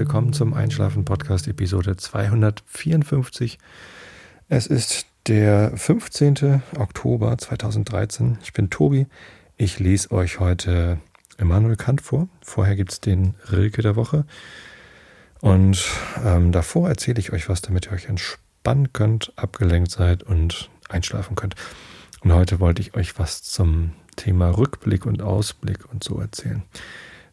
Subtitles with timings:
[0.00, 3.58] willkommen zum Einschlafen Podcast Episode 254.
[4.48, 6.62] Es ist der 15.
[6.78, 8.38] Oktober 2013.
[8.42, 9.08] Ich bin Tobi.
[9.58, 11.00] Ich lese euch heute
[11.36, 12.28] Immanuel Kant vor.
[12.40, 14.24] Vorher gibt es den Rilke der Woche.
[15.42, 15.84] Und
[16.24, 21.36] ähm, davor erzähle ich euch was, damit ihr euch entspannen könnt, abgelenkt seid und einschlafen
[21.36, 21.56] könnt.
[22.22, 26.62] Und heute wollte ich euch was zum Thema Rückblick und Ausblick und so erzählen.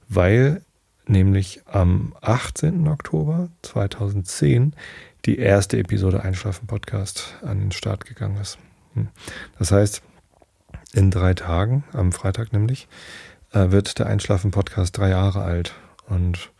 [0.09, 0.63] Weil
[1.09, 2.87] nämlich am 18.
[2.87, 4.73] Oktober 2010
[5.25, 8.57] die erste Episode Einschlafen Podcast an den Start gegangen ist.
[8.93, 9.09] Hm.
[9.59, 10.01] Das heißt,
[10.93, 12.87] in drei Tagen, am Freitag nämlich,
[13.51, 15.73] äh, wird der Einschlafen Podcast drei Jahre alt.
[16.07, 16.51] Und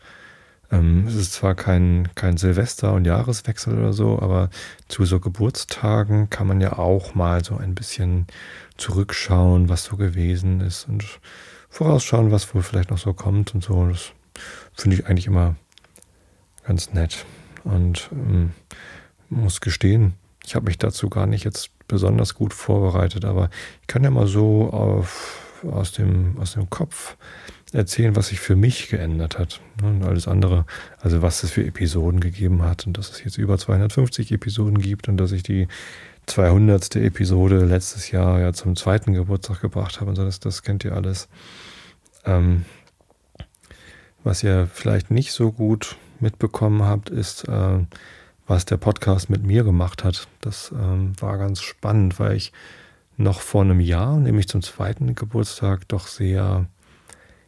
[0.70, 4.50] ähm, es ist zwar kein, kein Silvester- und Jahreswechsel oder so, aber
[4.88, 8.26] zu so Geburtstagen kann man ja auch mal so ein bisschen
[8.76, 11.04] zurückschauen, was so gewesen ist und
[11.70, 13.86] vorausschauen, was wohl vielleicht noch so kommt und so.
[13.86, 14.12] Das
[14.78, 15.56] finde ich eigentlich immer
[16.64, 17.26] ganz nett.
[17.64, 18.52] Und ähm,
[19.28, 20.14] muss gestehen,
[20.46, 23.50] ich habe mich dazu gar nicht jetzt besonders gut vorbereitet, aber
[23.82, 27.16] ich kann ja mal so auf, aus, dem, aus dem Kopf
[27.72, 29.60] erzählen, was sich für mich geändert hat.
[29.82, 30.64] Ne, und alles andere,
[31.00, 35.08] also was es für Episoden gegeben hat und dass es jetzt über 250 Episoden gibt
[35.08, 35.68] und dass ich die
[36.26, 36.96] 200.
[36.96, 40.94] Episode letztes Jahr ja zum zweiten Geburtstag gebracht habe und so, das, das kennt ihr
[40.94, 41.28] alles.
[42.24, 42.64] Ähm,
[44.28, 47.78] was ihr vielleicht nicht so gut mitbekommen habt, ist, äh,
[48.46, 50.28] was der Podcast mit mir gemacht hat.
[50.42, 52.52] Das ähm, war ganz spannend, weil ich
[53.16, 56.66] noch vor einem Jahr, nämlich zum zweiten Geburtstag, doch sehr,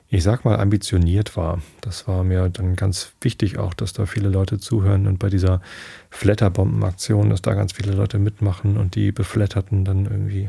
[0.08, 1.60] ich sag mal, ambitioniert war.
[1.82, 5.60] Das war mir dann ganz wichtig auch, dass da viele Leute zuhören und bei dieser
[6.08, 10.48] Flatterbombenaktion, dass da ganz viele Leute mitmachen und die Beflatterten dann irgendwie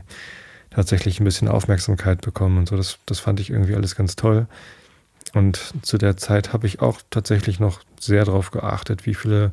[0.69, 2.77] tatsächlich ein bisschen Aufmerksamkeit bekommen und so.
[2.77, 4.47] Das, das fand ich irgendwie alles ganz toll.
[5.33, 9.51] Und zu der Zeit habe ich auch tatsächlich noch sehr darauf geachtet, wie viele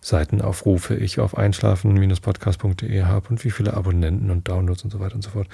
[0.00, 5.22] Seitenaufrufe ich auf einschlafen-podcast.de habe und wie viele Abonnenten und Downloads und so weiter und
[5.22, 5.48] so fort.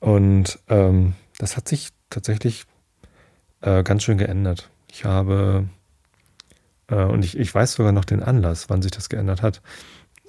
[0.00, 2.64] Und ähm, das hat sich tatsächlich
[3.60, 4.70] äh, ganz schön geändert.
[4.90, 5.68] Ich habe,
[6.88, 9.60] äh, und ich, ich weiß sogar noch den Anlass, wann sich das geändert hat.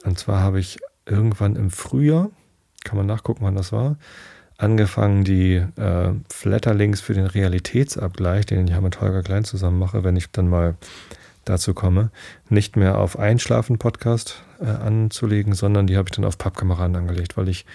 [0.04, 2.30] Und zwar habe ich irgendwann im Frühjahr,
[2.84, 3.98] kann man nachgucken, wann das war,
[4.60, 10.04] angefangen, die äh, Flatterlinks für den Realitätsabgleich, den ich ja mit Holger Klein zusammen mache,
[10.04, 10.76] wenn ich dann mal
[11.46, 12.12] dazu komme,
[12.50, 17.48] nicht mehr auf Einschlafen-Podcast äh, anzulegen, sondern die habe ich dann auf Pappkameraden angelegt, weil
[17.48, 17.66] ich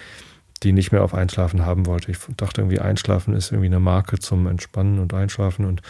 [0.62, 2.11] die nicht mehr auf Einschlafen haben wollte.
[2.11, 5.83] Ich dachte irgendwie, Einschlafen ist irgendwie eine Marke zum Entspannen und Einschlafen und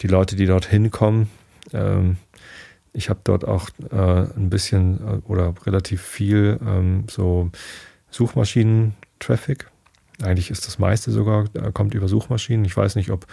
[0.00, 1.30] die Leute, die dort hinkommen,
[1.72, 2.16] ähm,
[2.92, 3.96] ich habe dort auch äh,
[4.36, 7.50] ein bisschen äh, oder relativ viel ähm, so
[8.10, 9.71] Suchmaschinen-Traffic
[10.22, 12.64] eigentlich ist das meiste sogar, äh, kommt über Suchmaschinen.
[12.64, 13.26] Ich weiß nicht, ob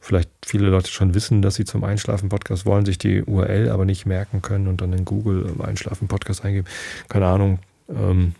[0.00, 4.06] vielleicht viele Leute schon wissen, dass sie zum Einschlafen-Podcast wollen, sich die URL aber nicht
[4.06, 6.66] merken können und dann in Google ähm, Einschlafen-Podcast eingeben.
[7.08, 7.58] Keine Ahnung,
[7.88, 8.34] ähm,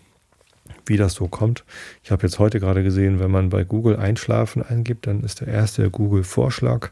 [0.85, 1.63] wie das so kommt.
[2.03, 5.47] Ich habe jetzt heute gerade gesehen, wenn man bei Google Einschlafen eingibt, dann ist der
[5.49, 6.89] erste Google-Vorschlag,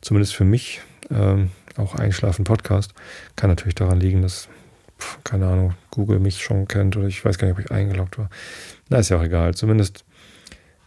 [0.00, 0.80] zumindest für mich,
[1.10, 2.92] ähm, auch Einschlafen-Podcast.
[3.36, 4.48] Kann natürlich daran liegen, dass,
[5.24, 8.28] keine Ahnung, Google mich schon kennt oder ich weiß gar nicht, ob ich eingeloggt war.
[8.88, 9.54] Na, ist ja auch egal.
[9.54, 10.04] Zumindest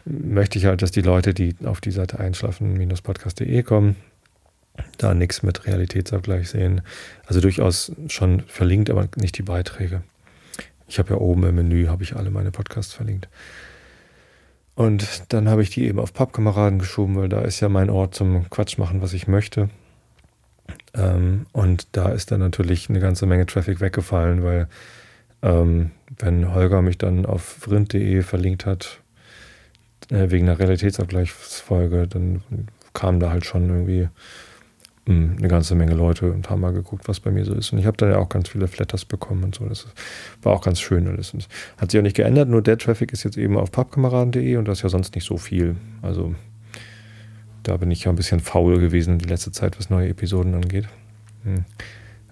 [0.06, 3.96] möchte ich halt, dass die Leute, die auf die Seite einschlafen-podcast.de kommen,
[4.98, 6.82] da nichts mit Realitätsabgleich sehen.
[7.26, 10.04] Also durchaus schon verlinkt, aber nicht die Beiträge.
[10.88, 13.30] Ich habe ja oben im Menü, habe ich alle meine Podcasts verlinkt.
[14.76, 18.16] Und dann habe ich die eben auf Pappkameraden geschoben, weil da ist ja mein Ort
[18.16, 19.70] zum Quatsch machen, was ich möchte.
[20.94, 24.68] Ähm, und da ist dann natürlich eine ganze Menge Traffic weggefallen, weil
[25.42, 29.01] ähm, wenn Holger mich dann auf vrind.de verlinkt hat,
[30.12, 32.42] wegen einer Realitätsabgleichsfolge, dann
[32.94, 34.10] kamen da halt schon irgendwie
[35.06, 37.72] mh, hm, eine ganze Menge Leute und haben mal geguckt, was bei mir so ist.
[37.72, 39.66] Und ich habe da ja auch ganz viele Flatters bekommen und so.
[39.66, 39.88] Das
[40.42, 41.34] war auch ganz schön alles.
[41.34, 44.68] Und hat sich auch nicht geändert, nur der Traffic ist jetzt eben auf pappkameraden.de und
[44.68, 45.76] das ist ja sonst nicht so viel.
[46.02, 46.36] Also
[47.64, 50.88] da bin ich ja ein bisschen faul gewesen die letzte Zeit, was neue Episoden angeht.
[51.44, 51.66] Hm.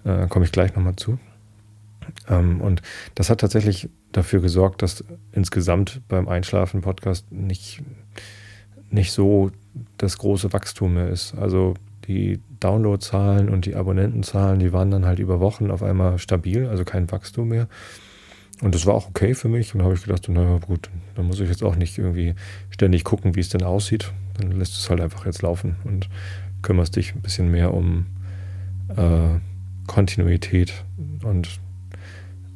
[0.04, 1.18] Äh, komme ich gleich nochmal zu.
[2.28, 2.82] Ähm, und
[3.14, 7.82] das hat tatsächlich dafür gesorgt, dass insgesamt beim Einschlafen-Podcast nicht,
[8.90, 9.50] nicht so
[9.98, 11.34] das große Wachstum mehr ist.
[11.34, 11.74] Also
[12.06, 16.84] die Downloadzahlen und die Abonnentenzahlen, die waren dann halt über Wochen auf einmal stabil, also
[16.84, 17.68] kein Wachstum mehr.
[18.62, 19.74] Und das war auch okay für mich.
[19.74, 22.34] Und da habe ich gedacht, naja, gut, dann muss ich jetzt auch nicht irgendwie
[22.70, 24.12] ständig gucken, wie es denn aussieht.
[24.38, 26.08] Dann lässt es halt einfach jetzt laufen und
[26.62, 28.06] kümmerst dich ein bisschen mehr um
[28.88, 29.38] äh,
[29.86, 30.84] Kontinuität
[31.24, 31.60] und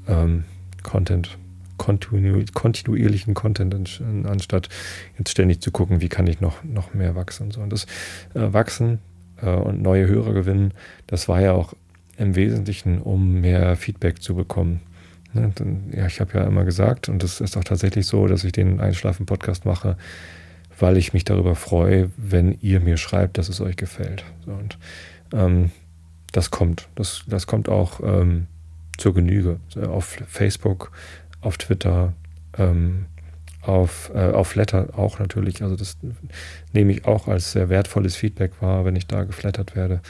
[0.08, 0.44] ähm,
[0.82, 1.38] Content,
[1.76, 4.68] kontinu kontinuierlichen Content, anstatt
[5.18, 7.44] jetzt ständig zu gucken, wie kann ich noch, noch mehr wachsen.
[7.44, 7.60] Und, so.
[7.60, 7.86] und das
[8.34, 8.98] äh, Wachsen
[9.42, 10.72] äh, und neue Hörer gewinnen,
[11.06, 11.74] das war ja auch
[12.16, 14.80] im Wesentlichen, um mehr Feedback zu bekommen.
[15.32, 15.52] Ne,
[15.92, 18.80] ja, ich habe ja immer gesagt, und das ist auch tatsächlich so, dass ich den
[18.80, 19.96] Einschlafen-Podcast mache,
[20.78, 24.24] weil ich mich darüber freue, wenn ihr mir schreibt, dass es euch gefällt.
[24.46, 24.78] Und
[25.32, 25.70] ähm,
[26.32, 26.88] das kommt.
[26.94, 28.46] Das, das kommt auch ähm,
[28.98, 29.60] zur Genüge.
[29.88, 30.92] Auf Facebook,
[31.40, 32.12] auf Twitter,
[32.56, 33.06] ähm,
[33.62, 35.62] auf, äh, auf Letter auch natürlich.
[35.62, 35.96] Also das
[36.72, 40.00] nehme ich auch als sehr wertvolles Feedback wahr, wenn ich da geflattert werde.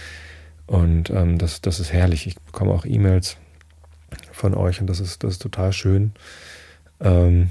[0.66, 2.26] Und ähm, das, das ist herrlich.
[2.26, 3.36] Ich bekomme auch E-Mails
[4.32, 6.12] von euch und das ist, das ist total schön.
[7.00, 7.50] Ähm,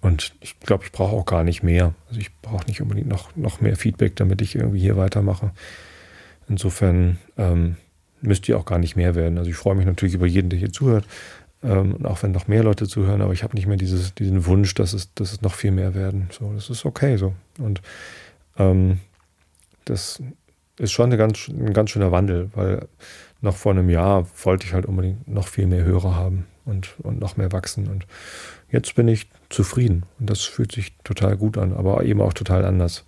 [0.00, 1.94] und ich glaube, ich brauche auch gar nicht mehr.
[2.08, 5.50] Also ich brauche nicht unbedingt noch, noch mehr Feedback, damit ich irgendwie hier weitermache.
[6.48, 7.76] Insofern ähm,
[8.20, 9.38] müsst ihr auch gar nicht mehr werden.
[9.38, 11.04] Also ich freue mich natürlich über jeden, der hier zuhört.
[11.62, 14.74] Ähm, auch wenn noch mehr Leute zuhören, aber ich habe nicht mehr dieses, diesen Wunsch,
[14.74, 16.28] dass es, dass es noch viel mehr werden.
[16.30, 17.34] So, das ist okay so.
[17.58, 17.80] Und
[18.58, 19.00] ähm,
[19.84, 20.22] das
[20.78, 22.86] ist schon eine ganz, ein ganz schöner Wandel, weil
[23.40, 27.18] noch vor einem Jahr wollte ich halt unbedingt noch viel mehr Hörer haben und, und
[27.18, 27.88] noch mehr wachsen.
[27.88, 28.06] Und
[28.70, 32.64] jetzt bin ich zufrieden und das fühlt sich total gut an, aber eben auch total
[32.64, 33.04] anders.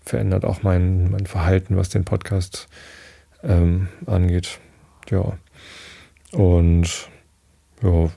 [0.00, 2.68] Verändert auch mein, mein Verhalten, was den Podcast
[3.44, 4.58] ähm, angeht.
[5.10, 5.38] Ja.
[6.32, 7.08] Und
[7.82, 8.10] ja,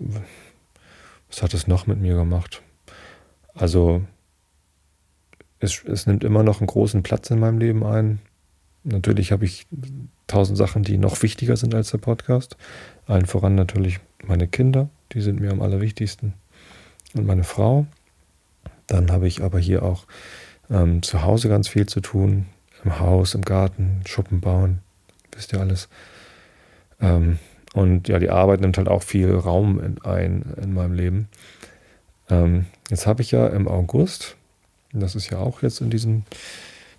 [1.29, 2.61] was hat es noch mit mir gemacht?
[3.53, 4.03] Also,
[5.59, 8.19] es, es nimmt immer noch einen großen Platz in meinem Leben ein.
[8.83, 9.67] Natürlich habe ich
[10.27, 12.57] tausend Sachen, die noch wichtiger sind als der Podcast.
[13.05, 16.33] Allen voran natürlich meine Kinder, die sind mir am allerwichtigsten.
[17.13, 17.87] Und meine Frau.
[18.85, 20.05] Dann habe ich aber hier auch
[20.69, 22.45] ähm, zu Hause ganz viel zu tun.
[22.83, 24.81] Im Haus, im Garten, Schuppen bauen,
[25.37, 25.87] wisst ihr alles.
[26.99, 27.39] Ähm,
[27.73, 31.29] und ja, die Arbeit nimmt halt auch viel Raum in, ein in meinem Leben.
[32.29, 34.35] Ähm, jetzt habe ich ja im August,
[34.93, 36.23] das ist ja auch jetzt in diesem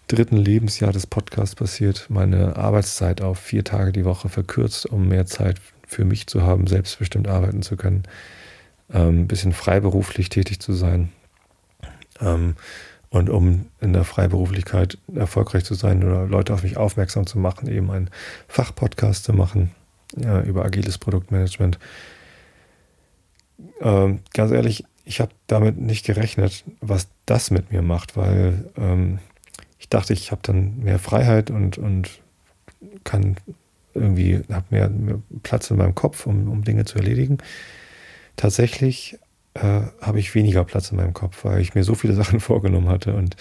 [0.07, 5.27] dritten Lebensjahr des Podcasts passiert, meine Arbeitszeit auf vier Tage die Woche verkürzt, um mehr
[5.27, 8.05] Zeit für mich zu haben, selbstbestimmt arbeiten zu können,
[8.93, 11.11] ähm, ein bisschen freiberuflich tätig zu sein.
[12.21, 12.57] Ähm,
[13.11, 17.69] und um in der Freiberuflichkeit erfolgreich zu sein oder Leute auf mich aufmerksam zu machen,
[17.69, 18.11] eben einen
[18.49, 19.71] Fachpodcast zu machen
[20.17, 21.79] ja, über agiles Produktmanagement.
[23.81, 29.19] Ähm, ganz ehrlich, ich habe damit nicht gerechnet, was das mit mir macht, weil ähm,
[29.79, 32.21] ich dachte, ich habe dann mehr Freiheit und, und
[33.05, 33.37] kann
[33.95, 37.39] irgendwie, habe mehr, mehr, Platz in meinem Kopf, um, um Dinge zu erledigen.
[38.37, 39.19] Tatsächlich
[39.55, 42.89] äh, habe ich weniger Platz in meinem Kopf, weil ich mir so viele Sachen vorgenommen
[42.89, 43.37] hatte und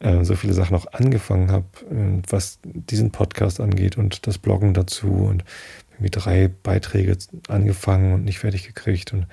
[0.00, 4.74] äh, so viele Sachen auch angefangen habe, äh, was diesen Podcast angeht und das Bloggen
[4.74, 5.44] dazu und
[5.92, 7.16] irgendwie drei Beiträge
[7.48, 9.12] angefangen und nicht fertig gekriegt.
[9.12, 9.26] Und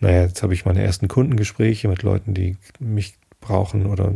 [0.00, 4.14] naja, jetzt habe ich meine ersten Kundengespräche mit Leuten, die mich brauchen oder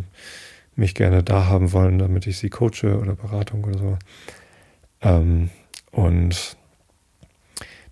[0.76, 3.98] mich gerne da haben wollen, damit ich sie coache oder Beratung oder so.
[5.02, 5.50] Ähm,
[5.92, 6.56] und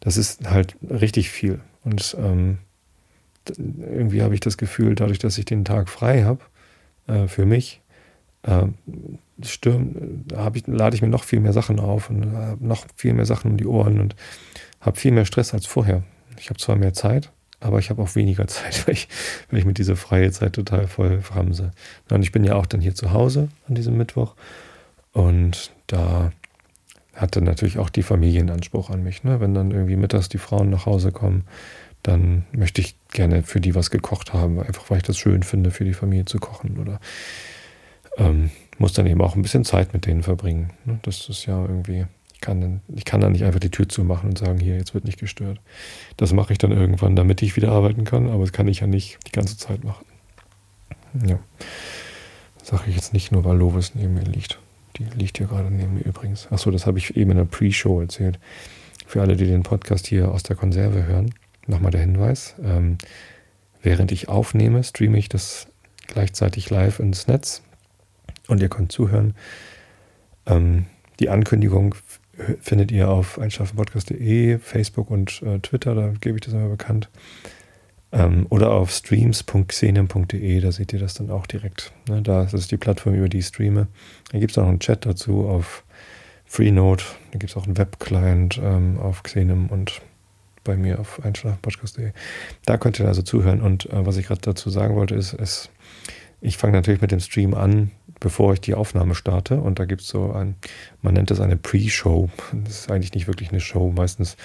[0.01, 1.61] das ist halt richtig viel.
[1.85, 2.59] Und ähm,
[3.49, 6.41] irgendwie habe ich das Gefühl, dadurch, dass ich den Tag frei habe,
[7.07, 7.81] äh, für mich,
[8.43, 8.67] äh,
[9.43, 10.25] stürm,
[10.55, 13.53] ich, lade ich mir noch viel mehr Sachen auf und habe noch viel mehr Sachen
[13.53, 14.15] um die Ohren und
[14.81, 16.03] habe viel mehr Stress als vorher.
[16.39, 17.31] Ich habe zwar mehr Zeit,
[17.61, 19.09] aber ich habe auch weniger Zeit, weil ich,
[19.51, 21.73] weil ich mit dieser freie Zeit total voll framse.
[22.11, 24.35] Und ich bin ja auch dann hier zu Hause an diesem Mittwoch
[25.13, 26.33] und da
[27.15, 29.23] hatte natürlich auch die Familienanspruch an mich.
[29.23, 29.41] Ne?
[29.41, 31.45] Wenn dann irgendwie mittags die Frauen nach Hause kommen,
[32.03, 35.71] dann möchte ich gerne für die was gekocht haben, einfach weil ich das schön finde,
[35.71, 37.01] für die Familie zu kochen oder
[38.19, 40.71] ähm, muss dann eben auch ein bisschen Zeit mit denen verbringen.
[40.85, 40.99] Ne?
[41.03, 44.31] Das ist ja irgendwie, ich kann, dann, ich kann dann nicht einfach die Tür zumachen
[44.31, 45.61] und sagen, hier, jetzt wird nicht gestört.
[46.17, 48.87] Das mache ich dann irgendwann, damit ich wieder arbeiten kann, aber das kann ich ja
[48.87, 50.05] nicht die ganze Zeit machen.
[51.27, 51.39] Ja.
[52.63, 54.59] Sage ich jetzt nicht nur, weil Lovis neben mir liegt.
[54.97, 56.51] Die liegt hier gerade neben mir übrigens.
[56.51, 58.39] Achso, das habe ich eben in der Pre-Show erzählt.
[59.07, 61.35] Für alle, die den Podcast hier aus der Konserve hören,
[61.67, 62.55] nochmal der Hinweis.
[62.63, 62.99] Ähm,
[63.83, 65.69] während ich aufnehme, streame ich das
[66.07, 67.63] gleichzeitig live ins Netz
[68.49, 69.35] und ihr könnt zuhören.
[70.47, 70.87] Ähm,
[71.21, 71.95] die Ankündigung
[72.61, 77.09] findet ihr auf einschlafenpodcast.de, Facebook und äh, Twitter, da gebe ich das immer bekannt.
[78.11, 81.93] Ähm, oder auf streams.xenem.de, da seht ihr das dann auch direkt.
[82.09, 83.89] Ne, da ist die Plattform, über die ich streame.
[84.33, 85.85] Da gibt es auch einen Chat dazu auf
[86.45, 90.03] Freenode, da gibt es auch einen Webclient ähm, auf Xenem und
[90.65, 92.13] bei mir auf einschlafenpodcast.de.
[92.65, 93.61] Da könnt ihr also zuhören.
[93.61, 95.71] Und äh, was ich gerade dazu sagen wollte, ist, ist
[96.41, 99.61] ich fange natürlich mit dem Stream an, bevor ich die Aufnahme starte.
[99.61, 100.57] Und da gibt es so ein,
[101.01, 102.31] man nennt das eine Pre-Show.
[102.65, 103.93] Das ist eigentlich nicht wirklich eine Show.
[103.95, 104.37] Meistens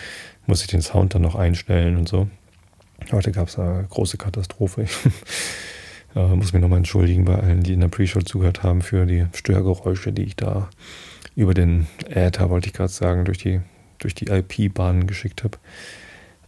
[0.46, 2.28] muss ich den Sound dann noch einstellen und so.
[3.12, 4.84] Heute gab es eine große Katastrophe.
[4.84, 4.92] Ich
[6.16, 9.26] äh, muss mich nochmal entschuldigen bei allen, die in der Pre-Show zugehört haben für die
[9.34, 10.70] Störgeräusche, die ich da
[11.36, 13.62] über den Äther, wollte ich gerade sagen, durch die
[14.00, 15.58] durch die IP-Bahnen geschickt habe.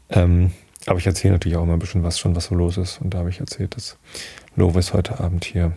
[0.09, 0.51] Ähm,
[0.85, 3.01] aber ich erzähle natürlich auch immer ein bisschen was schon, was so los ist.
[3.01, 3.97] Und da habe ich erzählt, dass
[4.55, 5.73] Lovis heute Abend hier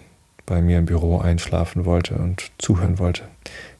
[0.47, 3.29] bei mir im Büro einschlafen wollte und zuhören wollte,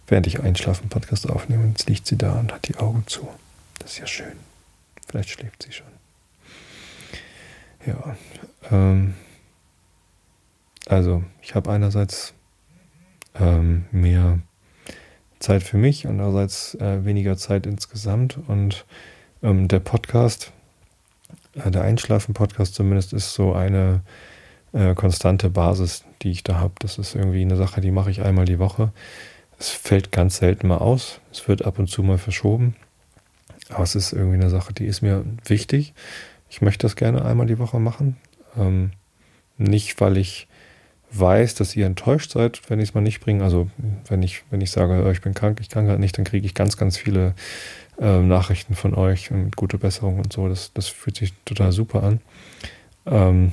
[0.07, 1.67] während ich einschlafen Podcast aufnehme.
[1.69, 3.29] Jetzt liegt sie da und hat die Augen zu.
[3.79, 4.37] Das ist ja schön.
[5.09, 5.87] Vielleicht schläft sie schon.
[7.87, 8.17] Ja.
[8.71, 9.15] Ähm,
[10.87, 12.35] also, ich habe einerseits
[13.39, 14.39] ähm, mehr
[15.41, 18.39] Zeit für mich, andererseits äh, weniger Zeit insgesamt.
[18.47, 18.85] Und
[19.43, 20.53] ähm, der Podcast,
[21.55, 24.03] äh, der Einschlafen-Podcast zumindest, ist so eine
[24.73, 26.75] äh, konstante Basis, die ich da habe.
[26.79, 28.93] Das ist irgendwie eine Sache, die mache ich einmal die Woche.
[29.59, 31.21] Es fällt ganz selten mal aus.
[31.31, 32.75] Es wird ab und zu mal verschoben.
[33.69, 35.95] Aber es ist irgendwie eine Sache, die ist mir wichtig.
[36.51, 38.17] Ich möchte das gerne einmal die Woche machen.
[38.57, 38.91] Ähm,
[39.59, 40.49] nicht, weil ich
[41.13, 43.45] weiß, dass ihr enttäuscht seid, wenn ich es mal nicht bringe.
[43.45, 43.71] Also
[44.09, 46.47] wenn ich, wenn ich sage, oh, ich bin krank, ich kann gerade nicht, dann kriege
[46.47, 47.35] ich ganz, ganz viele
[47.99, 50.49] äh, Nachrichten von euch mit gute Besserung und so.
[50.49, 52.21] Das, das fühlt sich total super an.
[53.07, 53.53] Ähm,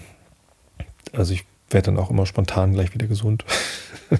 [1.13, 3.45] also ich werde dann auch immer spontan gleich wieder gesund.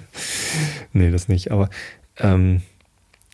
[0.93, 1.51] nee, das nicht.
[1.51, 1.69] Aber
[2.17, 2.61] ähm,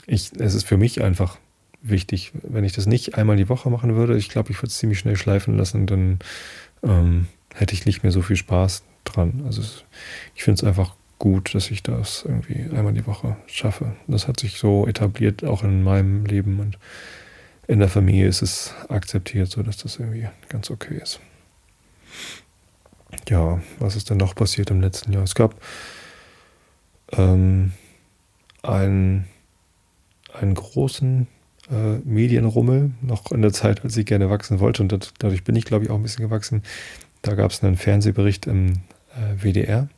[0.05, 1.37] ich, es ist für mich einfach
[1.81, 4.77] wichtig, wenn ich das nicht einmal die Woche machen würde, ich glaube, ich würde es
[4.77, 6.19] ziemlich schnell schleifen lassen, dann
[6.83, 9.43] ähm, hätte ich nicht mehr so viel Spaß dran.
[9.45, 9.61] Also
[10.33, 13.95] ich finde es einfach gut, dass ich das irgendwie einmal die Woche schaffe.
[14.07, 16.77] Das hat sich so etabliert, auch in meinem Leben und
[17.67, 21.19] in der Familie ist es akzeptiert, so dass das irgendwie ganz okay ist.
[23.29, 25.23] Ja, was ist denn noch passiert im letzten Jahr?
[25.23, 25.55] Es gab
[27.13, 27.73] ähm,
[28.61, 29.25] einen,
[30.33, 31.27] einen großen
[31.71, 34.83] äh, Medienrummel, noch in der Zeit, als ich gerne wachsen wollte.
[34.83, 36.61] Und das, dadurch bin ich, glaube ich, auch ein bisschen gewachsen.
[37.21, 38.73] Da gab es einen Fernsehbericht im
[39.15, 39.89] äh, WDR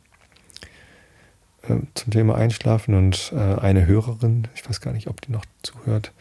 [1.68, 5.44] äh, zum Thema Einschlafen und äh, eine Hörerin, ich weiß gar nicht, ob die noch
[5.62, 6.12] zuhört,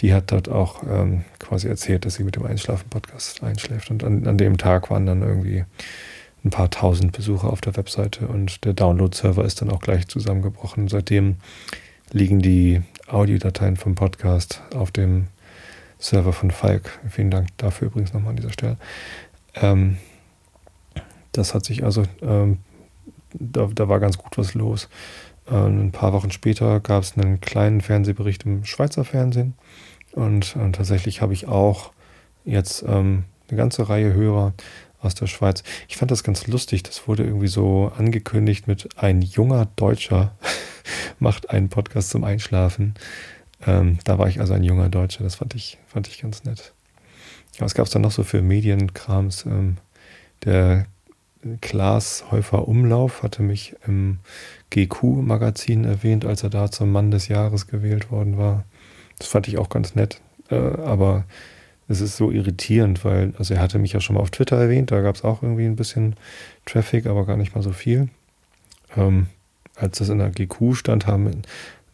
[0.00, 3.90] die hat dort auch ähm, quasi erzählt, dass sie mit dem Einschlafen-Podcast einschläft.
[3.90, 5.64] Und an, an dem Tag waren dann irgendwie
[6.44, 10.88] ein paar tausend Besucher auf der Webseite und der Download-Server ist dann auch gleich zusammengebrochen.
[10.88, 11.36] Seitdem
[12.12, 15.26] liegen die Audiodateien vom Podcast auf dem
[15.98, 17.00] Server von Falk.
[17.10, 18.76] Vielen Dank dafür übrigens nochmal an dieser Stelle.
[19.56, 19.98] Ähm,
[21.32, 22.58] das hat sich also, ähm,
[23.34, 24.88] da, da, war ganz gut was los.
[25.50, 29.54] Ähm, ein paar Wochen später gab es einen kleinen Fernsehbericht im Schweizer Fernsehen
[30.12, 31.92] und, und tatsächlich habe ich auch
[32.44, 34.54] jetzt ähm, eine ganze Reihe Hörer
[35.00, 35.62] aus der Schweiz.
[35.88, 36.82] Ich fand das ganz lustig.
[36.82, 40.32] Das wurde irgendwie so angekündigt mit ein junger Deutscher
[41.18, 42.94] macht einen Podcast zum Einschlafen.
[43.66, 45.24] Ähm, da war ich also ein junger Deutscher.
[45.24, 46.72] Das fand ich, fand ich ganz nett.
[47.58, 49.46] Was gab es dann noch so für Medienkrams?
[49.46, 49.78] Ähm,
[50.44, 50.86] der
[51.60, 54.18] Klaas Häufer Umlauf hatte mich im
[54.70, 58.64] GQ-Magazin erwähnt, als er da zum Mann des Jahres gewählt worden war.
[59.18, 60.20] Das fand ich auch ganz nett.
[60.50, 61.24] Äh, aber
[61.88, 64.90] es ist so irritierend, weil, also er hatte mich ja schon mal auf Twitter erwähnt,
[64.90, 66.16] da gab es auch irgendwie ein bisschen
[66.66, 68.08] Traffic, aber gar nicht mal so viel.
[68.96, 69.26] Ähm,
[69.74, 71.42] als das in der GQ stand, haben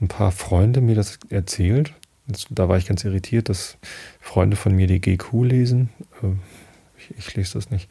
[0.01, 1.93] ein paar Freunde mir das erzählt.
[2.51, 3.77] Da war ich ganz irritiert, dass
[4.21, 5.91] Freunde von mir die GQ lesen.
[6.23, 6.41] Ähm,
[6.97, 7.89] ich, ich lese das nicht.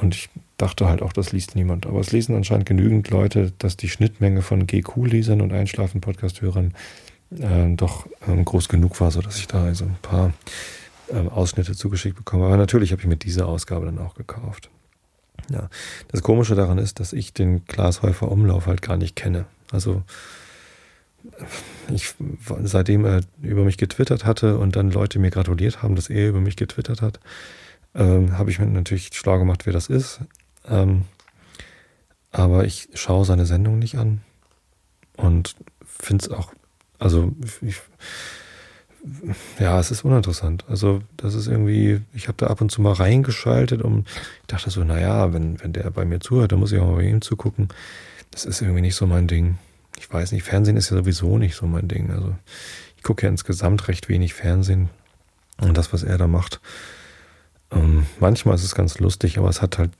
[0.00, 1.86] Und ich dachte halt auch, das liest niemand.
[1.86, 6.74] Aber es lesen anscheinend genügend Leute, dass die Schnittmenge von GQ-Lesern und Einschlafen-Podcast-Hörern
[7.38, 10.32] äh, doch ähm, groß genug war, sodass ich da also ein paar
[11.10, 12.44] ähm, Ausschnitte zugeschickt bekomme.
[12.44, 14.70] Aber natürlich habe ich mir diese Ausgabe dann auch gekauft.
[15.50, 15.68] Ja,
[16.08, 19.46] das Komische daran ist, dass ich den Glashäufer Umlauf halt gar nicht kenne.
[19.70, 20.02] Also
[21.92, 22.14] ich,
[22.62, 26.40] seitdem er über mich getwittert hatte und dann Leute mir gratuliert haben, dass er über
[26.40, 27.20] mich getwittert hat,
[27.96, 30.20] ähm, habe ich mir natürlich schlau gemacht, wer das ist.
[30.68, 31.02] Ähm,
[32.30, 34.20] aber ich schaue seine Sendung nicht an
[35.16, 36.52] und finde es auch
[36.98, 37.80] also ich,
[39.58, 40.64] ja, es ist uninteressant.
[40.68, 44.06] Also das ist irgendwie, ich habe da ab und zu mal reingeschaltet und
[44.40, 46.96] ich dachte so, naja, wenn, wenn der bei mir zuhört, dann muss ich auch mal
[46.96, 47.68] bei ihm zugucken.
[48.30, 49.58] Das ist irgendwie nicht so mein Ding.
[49.98, 52.10] Ich weiß nicht, Fernsehen ist ja sowieso nicht so mein Ding.
[52.10, 52.34] Also
[52.96, 54.90] ich gucke ja insgesamt recht wenig Fernsehen
[55.58, 56.60] und das, was er da macht.
[57.76, 59.90] Ähm, manchmal ist es ganz lustig, aber es hat halt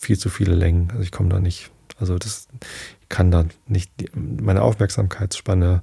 [0.00, 0.88] viel zu viele Längen.
[0.90, 2.48] Also ich komme da nicht, also das,
[3.08, 5.82] kann da nicht, meine Aufmerksamkeitsspanne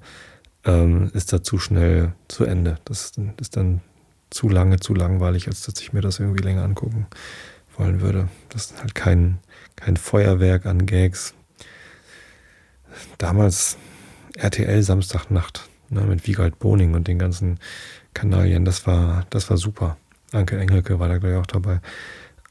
[0.63, 2.77] ähm, ist da zu schnell zu Ende.
[2.86, 3.81] Das ist dann
[4.29, 7.07] zu lange, zu langweilig, als dass ich mir das irgendwie länger angucken
[7.77, 8.29] wollen würde.
[8.50, 9.39] Das ist halt kein,
[9.75, 11.34] kein Feuerwerk an Gags.
[13.17, 13.77] Damals
[14.36, 17.60] RTL Samstagnacht ne, mit Wiegald Boning und den ganzen
[18.13, 19.98] Kanalien, das war, das war super.
[20.36, 21.80] Anke Engelke war da gleich auch dabei.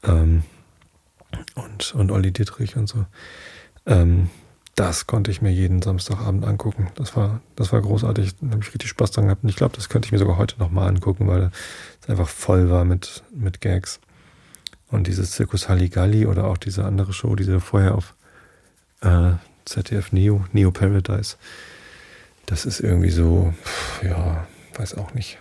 [0.03, 0.43] Ähm,
[1.55, 3.05] und, und Olli Dietrich und so.
[3.85, 4.29] Ähm,
[4.75, 6.89] das konnte ich mir jeden Samstagabend angucken.
[6.95, 8.35] Das war, das war großartig.
[8.41, 9.43] Da habe ich richtig Spaß dran gehabt.
[9.43, 11.51] Und ich glaube, das könnte ich mir sogar heute nochmal angucken, weil
[12.01, 13.99] es einfach voll war mit, mit Gags.
[14.89, 18.15] Und dieses Zirkus Halligalli oder auch diese andere Show, die sie vorher auf
[19.01, 19.31] äh,
[19.63, 21.37] ZDF Neo, Neo Paradise,
[22.45, 23.53] das ist irgendwie so,
[24.03, 25.39] ja, weiß auch nicht.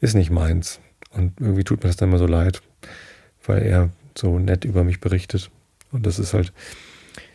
[0.00, 0.80] Ist nicht meins.
[1.16, 2.62] Und irgendwie tut mir das dann immer so leid,
[3.46, 5.50] weil er so nett über mich berichtet.
[5.92, 6.52] Und das ist halt,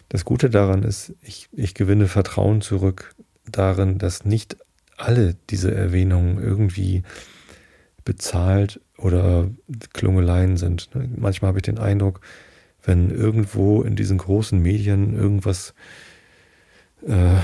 [0.10, 4.58] das Gute daran ist, ich, ich gewinne Vertrauen zurück darin, dass nicht
[4.98, 7.04] alle diese Erwähnungen irgendwie
[8.04, 9.50] bezahlt oder
[9.94, 10.90] Klungeleien sind.
[11.16, 12.22] Manchmal habe ich den Eindruck,
[12.84, 15.74] wenn irgendwo in diesen großen Medien irgendwas,
[17.08, 17.36] äh,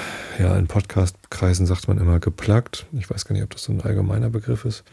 [0.42, 2.88] ja, in Podcastkreisen sagt man immer geplagt.
[2.94, 4.84] Ich weiß gar nicht, ob das so ein allgemeiner Begriff ist.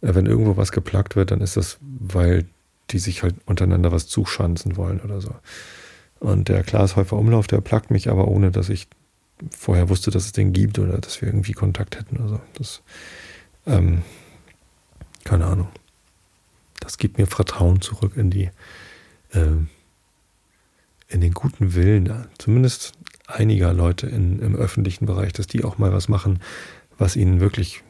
[0.00, 2.46] Äh, wenn irgendwo was geplagt wird, dann ist das, weil
[2.90, 5.34] die sich halt untereinander was zuschanzen wollen oder so.
[6.20, 8.88] Und der Klaas Häufer Umlauf, der plagt mich aber ohne, dass ich
[9.50, 12.20] vorher wusste, dass es den gibt oder dass wir irgendwie Kontakt hätten.
[12.20, 12.82] Also das,
[13.66, 14.02] ähm,
[15.24, 15.68] keine Ahnung.
[16.80, 18.50] Das gibt mir Vertrauen zurück in die,
[19.32, 19.56] äh,
[21.08, 22.92] in den guten Willen, zumindest
[23.26, 26.40] einiger Leute in, im öffentlichen Bereich, dass die auch mal was machen,
[26.96, 27.82] was ihnen wirklich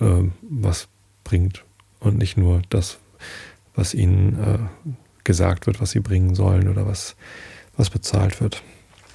[0.00, 0.88] äh, was
[1.28, 1.64] bringt
[2.00, 2.98] und nicht nur das,
[3.74, 4.94] was ihnen äh,
[5.24, 7.16] gesagt wird, was sie bringen sollen oder was,
[7.76, 8.62] was bezahlt wird.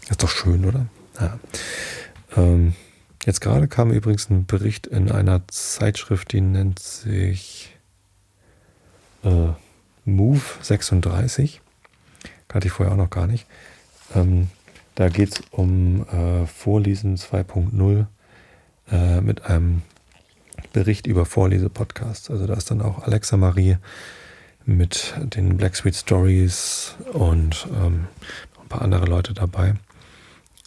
[0.10, 0.86] ist doch schön, oder?
[1.20, 1.40] Ja.
[2.38, 2.76] Ähm,
[3.26, 7.76] jetzt gerade kam übrigens ein Bericht in einer Zeitschrift, die nennt sich
[9.24, 9.50] äh,
[10.06, 11.62] Move 36.
[12.48, 13.48] Kannte ich vorher auch noch gar nicht.
[14.14, 14.50] Ähm,
[14.94, 18.06] da geht es um äh, Vorlesen 2.0
[18.92, 19.82] äh, mit einem
[20.74, 22.30] Bericht über Vorlesepodcasts.
[22.30, 23.78] Also da ist dann auch Alexa Marie
[24.66, 28.08] mit den Black Sweet Stories und ähm,
[28.62, 29.76] ein paar andere Leute dabei.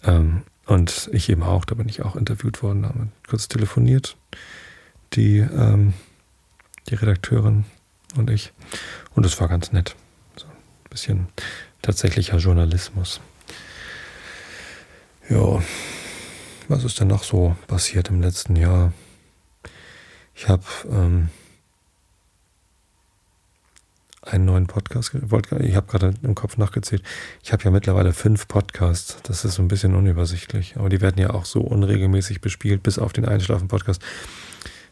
[0.03, 4.17] Ähm, und ich eben auch, da bin ich auch interviewt worden, haben kurz telefoniert,
[5.13, 5.93] die, ähm,
[6.89, 7.65] die Redakteurin
[8.15, 8.51] und ich.
[9.13, 9.95] Und es war ganz nett.
[10.35, 11.27] So ein bisschen
[11.81, 13.21] tatsächlicher Journalismus.
[15.29, 15.61] Ja,
[16.67, 18.93] was ist denn noch so passiert im letzten Jahr?
[20.37, 21.29] Ich habe ähm,
[24.21, 25.15] einen neuen Podcast.
[25.15, 27.01] Ich habe gerade im Kopf nachgezählt.
[27.41, 29.17] Ich habe ja mittlerweile fünf Podcasts.
[29.23, 30.75] Das ist so ein bisschen unübersichtlich.
[30.77, 33.99] Aber die werden ja auch so unregelmäßig bespielt, bis auf den Einschlafen-Podcast,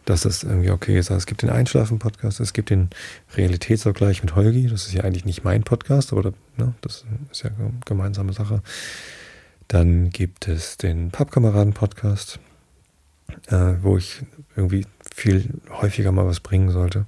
[0.05, 1.11] dass das irgendwie okay ist.
[1.11, 2.89] Also es gibt den Einschlafen-Podcast, es gibt den
[3.35, 4.67] Realitätsvergleich mit Holgi.
[4.67, 8.63] Das ist ja eigentlich nicht mein Podcast, aber ne, das ist ja eine gemeinsame Sache.
[9.67, 12.39] Dann gibt es den Pappkameraden-Podcast,
[13.49, 14.23] äh, wo ich
[14.55, 17.05] irgendwie viel häufiger mal was bringen sollte.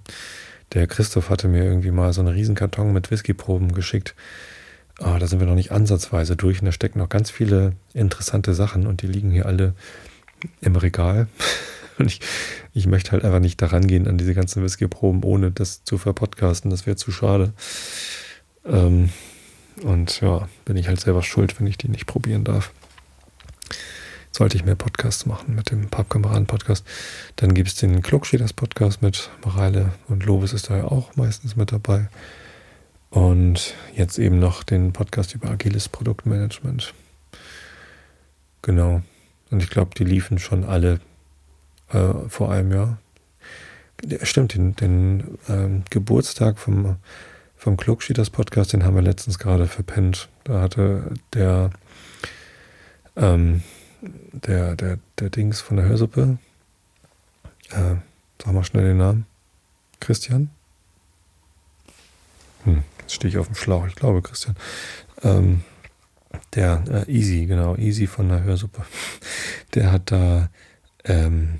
[0.73, 4.15] Der Christoph hatte mir irgendwie mal so einen Riesenkarton mit Whiskyproben geschickt.
[4.99, 8.53] Ah, da sind wir noch nicht ansatzweise durch und da stecken noch ganz viele interessante
[8.53, 9.73] Sachen und die liegen hier alle
[10.61, 11.27] im Regal.
[11.99, 12.19] Und ich,
[12.75, 16.69] ich möchte halt einfach nicht daran gehen an diese ganzen Whiskyproben, ohne das zu verpodcasten.
[16.69, 17.53] Das wäre zu schade.
[18.67, 19.09] Ähm,
[19.81, 22.71] und ja, bin ich halt selber schuld, wenn ich die nicht probieren darf
[24.37, 26.85] sollte ich mehr Podcasts machen mit dem Pappkameraden-Podcast.
[27.37, 31.71] Dann gibt es den Klugschieders-Podcast mit Mareile und Lobes ist da ja auch meistens mit
[31.71, 32.07] dabei.
[33.09, 36.93] Und jetzt eben noch den Podcast über agiles Produktmanagement.
[38.61, 39.01] Genau.
[39.49, 40.99] Und ich glaube, die liefen schon alle
[41.89, 42.99] äh, vor einem Jahr.
[44.05, 46.97] Ja, stimmt, den, den ähm, Geburtstag vom,
[47.55, 50.29] vom Klugschieders Podcast, den haben wir letztens gerade verpennt.
[50.43, 51.71] Da hatte der
[53.15, 53.63] ähm,
[54.01, 56.37] der, der, der Dings von der Hörsuppe.
[57.71, 57.95] Äh,
[58.41, 59.25] sag mal schnell den Namen.
[59.99, 60.49] Christian?
[62.63, 63.87] Hm, jetzt stehe ich auf dem Schlauch.
[63.87, 64.55] Ich glaube, Christian.
[65.23, 65.63] Ähm,
[66.53, 68.83] der äh, Easy, genau, Easy von der Hörsuppe.
[69.73, 70.49] Der hat da
[71.03, 71.59] ähm,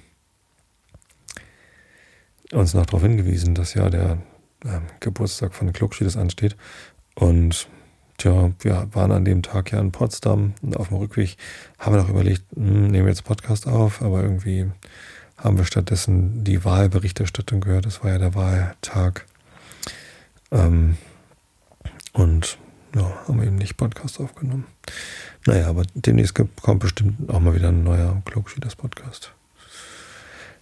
[2.54, 4.17] uns noch darauf hingewiesen, dass ja der
[4.63, 6.56] äh, Geburtstag von Klugschieders ansteht.
[7.15, 7.67] Und
[8.17, 11.38] Tja, wir waren an dem Tag ja in Potsdam und auf dem Rückweg
[11.77, 14.71] haben wir noch überlegt, hm, nehmen wir jetzt Podcast auf, aber irgendwie
[15.38, 17.86] haben wir stattdessen die Wahlberichterstattung gehört.
[17.86, 19.25] Das war ja der Wahltag.
[20.51, 20.97] Ähm,
[22.13, 22.58] und
[22.95, 24.65] ja, haben eben nicht Podcast aufgenommen.
[25.45, 29.32] Naja, aber demnächst kommt bestimmt auch mal wieder ein neuer Klugschieders Podcast.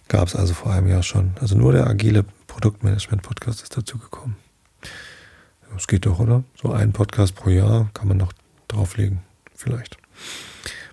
[0.08, 1.32] Gab es also vor einem Jahr schon.
[1.40, 4.36] Also nur der agile Produktmanagement Podcast ist dazu gekommen.
[5.72, 6.44] Das geht doch, oder?
[6.60, 8.32] So ein Podcast pro Jahr kann man noch
[8.68, 9.20] drauflegen.
[9.54, 9.98] Vielleicht.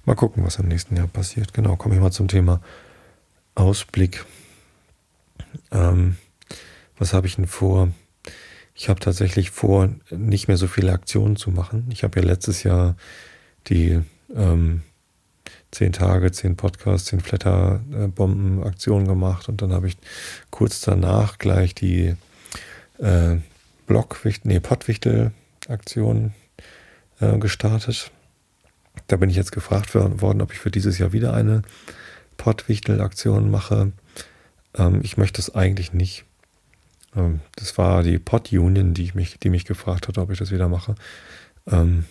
[0.06, 1.54] Mal gucken, was im nächsten Jahr passiert.
[1.54, 2.62] Genau, komme ich mal zum Thema
[3.56, 4.26] Ausblick.
[5.72, 6.18] Ähm,
[6.98, 7.90] was habe ich denn vor?
[8.76, 11.88] Ich habe tatsächlich vor, nicht mehr so viele Aktionen zu machen.
[11.92, 12.96] Ich habe ja letztes Jahr
[13.68, 14.02] die
[14.36, 14.82] ähm,
[15.72, 19.98] zehn Tage, zehn Podcasts, zehn Flatterbomben-Aktionen gemacht und dann habe ich
[20.50, 22.16] kurz danach gleich die
[23.00, 23.38] äh,
[23.86, 26.34] Blockwichtel, nee, Pottwichtel-Aktion
[27.20, 28.12] äh, gestartet.
[29.08, 31.64] Da bin ich jetzt gefragt worden, ob ich für dieses Jahr wieder eine
[32.38, 33.92] Pottwichtel-Aktion mache.
[34.76, 36.26] Ähm, ich möchte es eigentlich nicht.
[37.16, 40.70] Ähm, das war die Pod-Union, die, mich, die mich gefragt hat, ob ich das wieder
[40.70, 40.96] mache.
[41.68, 42.06] Ähm,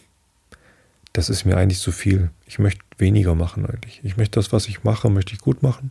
[1.13, 2.31] das ist mir eigentlich zu viel.
[2.47, 4.01] Ich möchte weniger machen eigentlich.
[4.03, 5.91] Ich möchte das, was ich mache, möchte ich gut machen,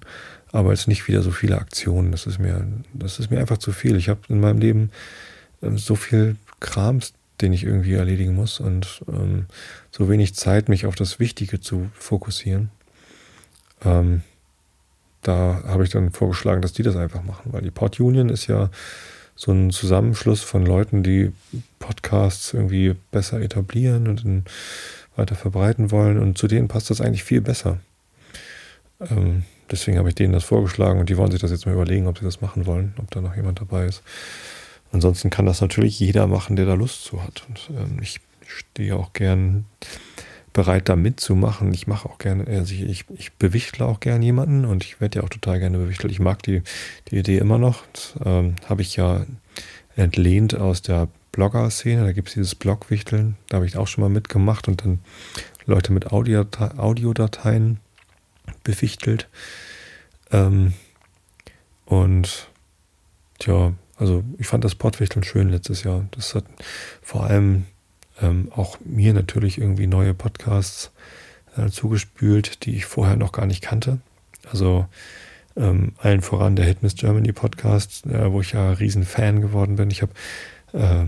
[0.51, 2.11] aber jetzt nicht wieder so viele Aktionen.
[2.11, 3.95] Das ist mir, das ist mir einfach zu viel.
[3.97, 4.89] Ich habe in meinem Leben
[5.61, 9.45] ähm, so viel Krams, den ich irgendwie erledigen muss und ähm,
[9.91, 12.69] so wenig Zeit, mich auf das Wichtige zu fokussieren.
[13.83, 14.21] Ähm,
[15.21, 18.47] da habe ich dann vorgeschlagen, dass die das einfach machen, weil die Pod Union ist
[18.47, 18.69] ja
[19.35, 21.31] so ein Zusammenschluss von Leuten, die
[21.79, 24.45] Podcasts irgendwie besser etablieren und
[25.15, 27.79] weiter verbreiten wollen und zu denen passt das eigentlich viel besser.
[28.99, 32.07] Ähm, deswegen habe ich denen das vorgeschlagen und die wollen sich das jetzt mal überlegen,
[32.07, 34.03] ob sie das machen wollen, ob da noch jemand dabei ist.
[34.91, 37.45] Ansonsten kann das natürlich jeder machen, der da Lust zu hat.
[37.47, 39.65] Und ähm, ich stehe auch gern
[40.53, 41.73] bereit, da mitzumachen.
[41.73, 45.19] Ich mache auch gerne, also ich, ich, ich bewichtle auch gerne jemanden und ich werde
[45.19, 46.11] ja auch total gerne bewichtelt.
[46.11, 46.61] Ich mag die,
[47.09, 47.83] die Idee immer noch.
[48.23, 49.25] Ähm, habe ich ja
[49.95, 52.03] entlehnt aus der Blogger-Szene.
[52.03, 53.37] Da gibt es dieses Blogwichteln.
[53.47, 54.99] Da habe ich auch schon mal mitgemacht und dann
[55.65, 57.79] Leute mit Audiodateien
[58.63, 59.29] bewichtelt.
[60.31, 60.73] Ähm,
[61.85, 62.49] und
[63.39, 66.07] tja, also ich fand das Portwichteln schön letztes Jahr.
[66.11, 66.45] Das hat
[67.03, 67.65] vor allem
[68.19, 70.91] ähm, auch mir natürlich irgendwie neue Podcasts
[71.55, 73.99] äh, zugespült, die ich vorher noch gar nicht kannte.
[74.51, 74.87] Also
[75.55, 79.91] ähm, allen voran der Hitmiss Germany Podcast, äh, wo ich ja riesen Fan geworden bin.
[79.91, 80.13] Ich habe
[80.73, 81.05] äh,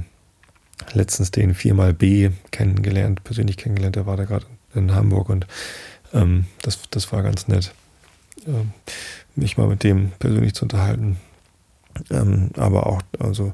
[0.95, 5.47] letztens den 4x kennengelernt, persönlich kennengelernt, der war da gerade in Hamburg und
[6.13, 7.73] ähm, das, das war ganz nett,
[8.45, 8.71] ähm,
[9.35, 11.17] mich mal mit dem persönlich zu unterhalten.
[12.09, 13.53] Ähm, aber auch also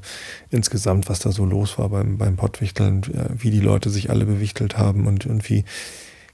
[0.50, 3.02] insgesamt, was da so los war beim, beim Pottwichteln,
[3.34, 5.64] wie die Leute sich alle bewichtelt haben und, und wie,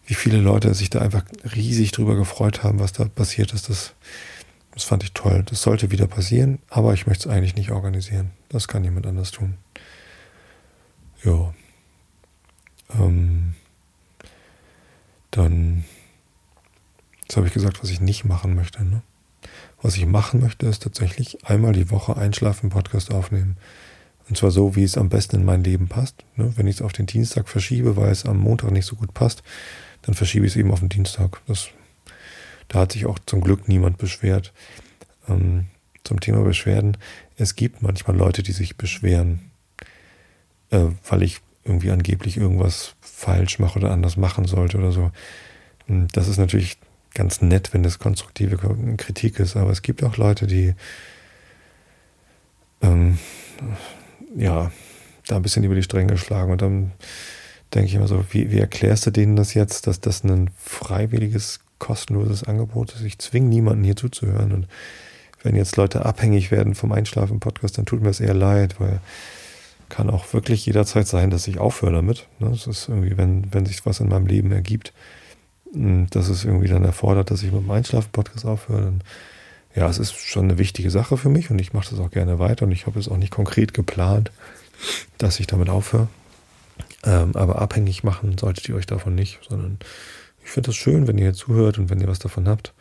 [0.07, 3.69] wie viele Leute sich da einfach riesig drüber gefreut haben, was da passiert ist.
[3.69, 3.95] Das,
[4.73, 5.43] das fand ich toll.
[5.49, 8.31] Das sollte wieder passieren, aber ich möchte es eigentlich nicht organisieren.
[8.49, 9.57] Das kann jemand anders tun.
[11.25, 11.53] Ja.
[12.95, 13.55] Ähm,
[15.33, 15.85] dann,
[17.23, 18.85] jetzt habe ich gesagt, was ich nicht machen möchte.
[18.85, 19.03] Ne?
[19.87, 23.57] Was ich machen möchte, ist tatsächlich einmal die Woche einschlafen, Podcast aufnehmen.
[24.29, 26.25] Und zwar so, wie es am besten in mein Leben passt.
[26.35, 26.53] Ne?
[26.57, 29.45] Wenn ich es auf den Dienstag verschiebe, weil es am Montag nicht so gut passt,
[30.03, 31.41] dann verschiebe ich es eben auf den Dienstag.
[31.47, 31.69] Das,
[32.67, 34.53] da hat sich auch zum Glück niemand beschwert.
[35.29, 35.67] Ähm,
[36.03, 36.97] zum Thema Beschwerden.
[37.37, 39.53] Es gibt manchmal Leute, die sich beschweren,
[40.71, 45.13] äh, weil ich irgendwie angeblich irgendwas falsch mache oder anders machen sollte oder so.
[45.87, 46.77] Das ist natürlich
[47.17, 48.59] ganz nett, wenn das konstruktive
[48.97, 50.75] Kritik ist, aber es gibt auch Leute, die
[52.83, 53.19] ähm,
[54.37, 54.71] ja
[55.27, 56.93] da ein bisschen über die Stränge schlagen und dann
[57.75, 61.61] denke ich immer so, wie, wie erklärst du denen das jetzt, dass das ein freiwilliges,
[61.79, 63.03] kostenloses Angebot ist?
[63.03, 64.69] Ich zwinge niemanden hier zuzuhören und
[65.43, 69.01] wenn jetzt Leute abhängig werden vom Einschlafen-Podcast, dann tut mir das eher leid, weil
[69.89, 72.27] kann auch wirklich jederzeit sein, dass ich aufhöre damit.
[72.41, 72.51] Ne?
[72.51, 74.93] Das ist irgendwie, wenn, wenn sich was in meinem Leben ergibt,
[75.73, 79.03] dass es irgendwie dann erfordert, dass ich mit dem Einschlafen-Podcast aufhöre, dann
[79.75, 82.39] ja, es ist schon eine wichtige Sache für mich und ich mache das auch gerne
[82.39, 84.33] weiter und ich habe es auch nicht konkret geplant,
[85.19, 86.09] dass ich damit aufhöre.
[87.05, 89.79] Ähm, aber abhängig machen solltet ihr euch davon nicht, sondern
[90.43, 92.73] ich finde es schön, wenn ihr zuhört und wenn ihr was davon habt.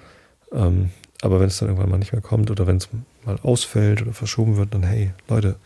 [0.54, 2.88] Ähm, aber wenn es dann irgendwann mal nicht mehr kommt oder wenn es
[3.26, 5.58] mal ausfällt oder verschoben wird, dann hey, Leute,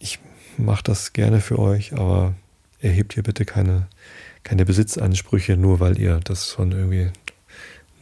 [0.00, 0.18] ich
[0.56, 2.34] mache das gerne für euch, aber
[2.80, 3.86] erhebt hier bitte keine,
[4.48, 7.10] keine Besitzansprüche, nur weil ihr das schon irgendwie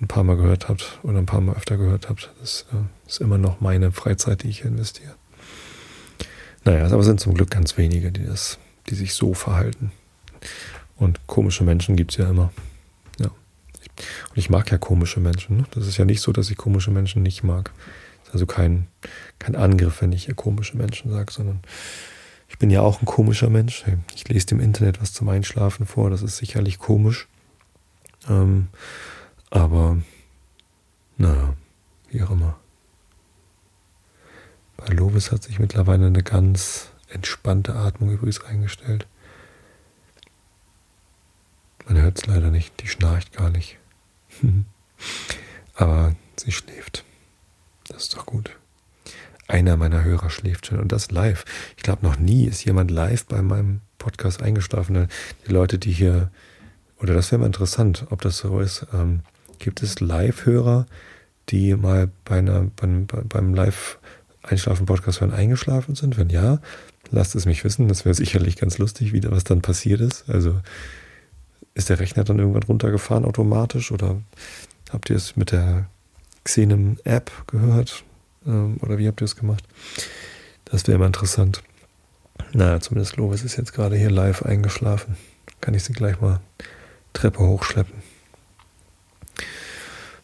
[0.00, 2.30] ein paar Mal gehört habt oder ein paar Mal öfter gehört habt.
[2.40, 5.16] Das äh, ist immer noch meine Freizeit, die ich investiere.
[6.64, 9.90] Naja, aber es sind zum Glück ganz wenige, die, das, die sich so verhalten.
[10.94, 12.52] Und komische Menschen gibt es ja immer.
[13.18, 13.26] Ja.
[13.26, 15.56] Und ich mag ja komische Menschen.
[15.56, 15.64] Ne?
[15.72, 17.72] Das ist ja nicht so, dass ich komische Menschen nicht mag.
[18.32, 18.86] Also kein,
[19.40, 21.60] kein Angriff, wenn ich hier komische Menschen sage, sondern
[22.56, 23.84] ich bin ja auch ein komischer Mensch.
[24.14, 27.28] Ich lese im Internet was zum Einschlafen vor, das ist sicherlich komisch.
[28.30, 28.68] Ähm,
[29.50, 29.98] aber,
[31.18, 31.52] naja,
[32.08, 32.58] wie auch immer.
[34.78, 39.06] Bei Lovis hat sich mittlerweile eine ganz entspannte Atmung übrigens eingestellt.
[41.86, 43.76] Man hört es leider nicht, die schnarcht gar nicht.
[45.74, 47.04] Aber sie schläft.
[47.88, 48.56] Das ist doch gut.
[49.48, 51.44] Einer meiner Hörer schläft schon und das live.
[51.76, 55.08] Ich glaube, noch nie ist jemand live bei meinem Podcast eingeschlafen.
[55.46, 56.30] Die Leute, die hier
[57.00, 58.86] oder das wäre mal interessant, ob das so ist.
[58.92, 59.20] Ähm,
[59.58, 60.86] gibt es Live-Hörer,
[61.48, 66.16] die mal bei einer, beim, beim Live-Einschlafen-Podcast hören eingeschlafen sind?
[66.16, 66.60] Wenn ja,
[67.10, 67.88] lasst es mich wissen.
[67.88, 70.28] Das wäre sicherlich ganz lustig, wie was dann passiert ist.
[70.28, 70.60] Also
[71.74, 74.20] ist der Rechner dann irgendwann runtergefahren automatisch oder
[74.90, 75.86] habt ihr es mit der
[76.44, 78.04] Xenem-App gehört?
[78.46, 79.64] Ähm, oder wie habt ihr es gemacht?
[80.64, 81.62] Das wäre mal interessant.
[82.52, 85.16] Naja, zumindest Lovis ist jetzt gerade hier live eingeschlafen.
[85.60, 86.40] Kann ich sie gleich mal
[87.12, 88.02] Treppe hochschleppen.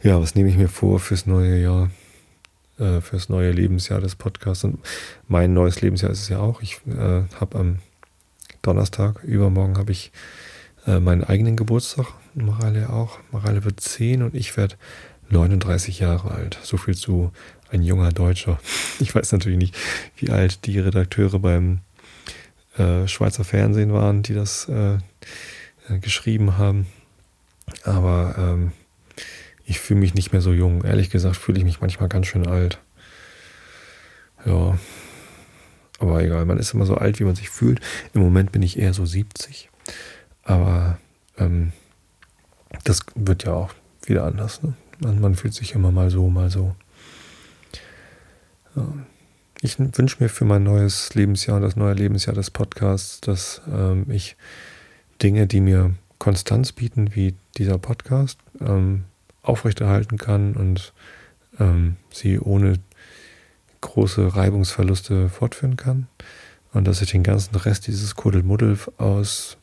[0.02, 1.90] Ja, was nehme ich mir vor fürs neue Jahr,
[2.78, 4.64] äh, fürs neue Lebensjahr des Podcasts?
[4.64, 4.78] Und
[5.28, 6.60] mein neues Lebensjahr ist es ja auch.
[6.60, 7.78] Ich äh, habe am
[8.62, 10.12] Donnerstag, übermorgen, habe ich
[10.86, 12.06] äh, meinen eigenen Geburtstag.
[12.34, 13.18] Mareile auch.
[13.30, 14.76] Mareile wird 10 und ich werde
[15.30, 16.58] 39 Jahre alt.
[16.62, 17.32] So viel zu
[17.72, 18.58] ein junger Deutscher.
[19.00, 19.76] Ich weiß natürlich nicht,
[20.16, 21.80] wie alt die Redakteure beim
[22.76, 24.94] äh, Schweizer Fernsehen waren, die das äh,
[25.88, 26.86] äh geschrieben haben.
[27.84, 28.72] Aber ähm,
[29.64, 30.84] ich fühle mich nicht mehr so jung.
[30.84, 32.78] Ehrlich gesagt fühle ich mich manchmal ganz schön alt.
[34.44, 34.78] Ja.
[35.98, 37.80] Aber egal, man ist immer so alt, wie man sich fühlt.
[38.12, 39.70] Im Moment bin ich eher so 70.
[40.42, 40.98] Aber
[41.38, 41.72] ähm,
[42.84, 43.72] das wird ja auch
[44.04, 44.62] wieder anders.
[44.62, 44.74] Ne?
[44.98, 46.74] Man, man, fühlt sich immer mal so, mal so.
[49.60, 54.36] Ich wünsche mir für mein neues Lebensjahr das neue Lebensjahr des Podcasts, dass ähm, ich
[55.22, 59.04] Dinge, die mir Konstanz bieten, wie dieser Podcast, ähm,
[59.42, 60.92] aufrechterhalten kann und
[61.60, 62.74] ähm, sie ohne
[63.80, 66.08] große Reibungsverluste fortführen kann.
[66.72, 69.58] Und dass ich den ganzen Rest dieses Kuddelmuddel aus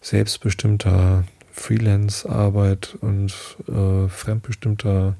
[0.00, 3.34] selbstbestimmter Freelance-Arbeit und
[3.68, 5.16] äh, fremdbestimmter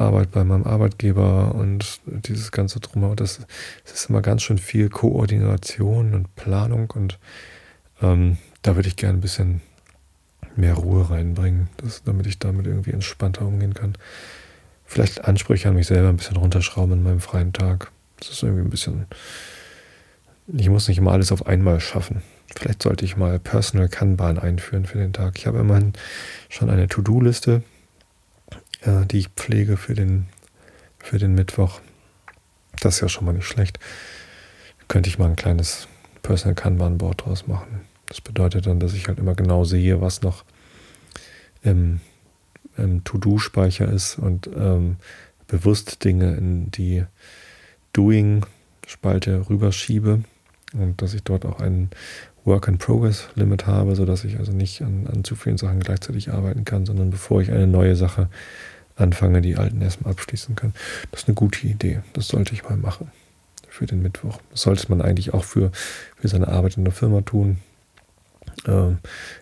[0.00, 3.40] Arbeit bei meinem Arbeitgeber und dieses ganze Drumherum, das,
[3.84, 7.18] das ist immer ganz schön viel Koordination und Planung und
[8.02, 9.60] ähm, da würde ich gerne ein bisschen
[10.56, 13.94] mehr Ruhe reinbringen, dass, damit ich damit irgendwie entspannter umgehen kann.
[14.84, 17.90] Vielleicht Ansprüche an mich selber ein bisschen runterschrauben in meinem freien Tag.
[18.18, 19.06] Das ist irgendwie ein bisschen.
[20.48, 22.22] Ich muss nicht immer alles auf einmal schaffen.
[22.56, 25.38] Vielleicht sollte ich mal Personal Kanban einführen für den Tag.
[25.38, 25.92] Ich habe immerhin
[26.48, 27.62] schon eine To-Do-Liste,
[28.82, 30.26] äh, die ich pflege für den,
[30.98, 31.80] für den Mittwoch.
[32.80, 33.78] Das ist ja schon mal nicht schlecht.
[34.86, 35.88] Könnte ich mal ein kleines
[36.22, 37.82] Personal Kanban-Board draus machen.
[38.06, 40.44] Das bedeutet dann, dass ich halt immer genau sehe, was noch
[41.62, 42.00] im,
[42.76, 44.96] im To-Do-Speicher ist und ähm,
[45.46, 47.04] bewusst Dinge in die
[47.92, 50.22] Doing-Spalte rüberschiebe
[50.72, 51.90] und dass ich dort auch einen
[52.48, 57.10] Work-in-Progress-Limit habe, sodass ich also nicht an, an zu vielen Sachen gleichzeitig arbeiten kann, sondern
[57.10, 58.28] bevor ich eine neue Sache
[58.96, 60.72] anfange, die alten erstmal abschließen kann.
[61.12, 62.00] Das ist eine gute Idee.
[62.14, 63.10] Das sollte ich mal machen
[63.68, 64.40] für den Mittwoch.
[64.50, 65.70] Das sollte man eigentlich auch für,
[66.16, 67.58] für seine Arbeit in der Firma tun.
[68.66, 68.98] Ähm,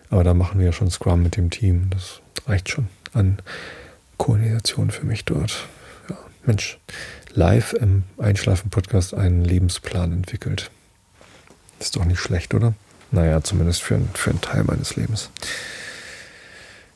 [0.09, 1.89] aber da machen wir ja schon Scrum mit dem Team.
[1.89, 3.39] Das reicht schon an
[4.17, 5.67] Koordination für mich dort.
[6.09, 6.77] Ja, Mensch,
[7.33, 10.69] live im Einschlafen-Podcast einen Lebensplan entwickelt.
[11.79, 12.73] Ist doch nicht schlecht, oder?
[13.11, 15.29] Naja, zumindest für, für einen Teil meines Lebens.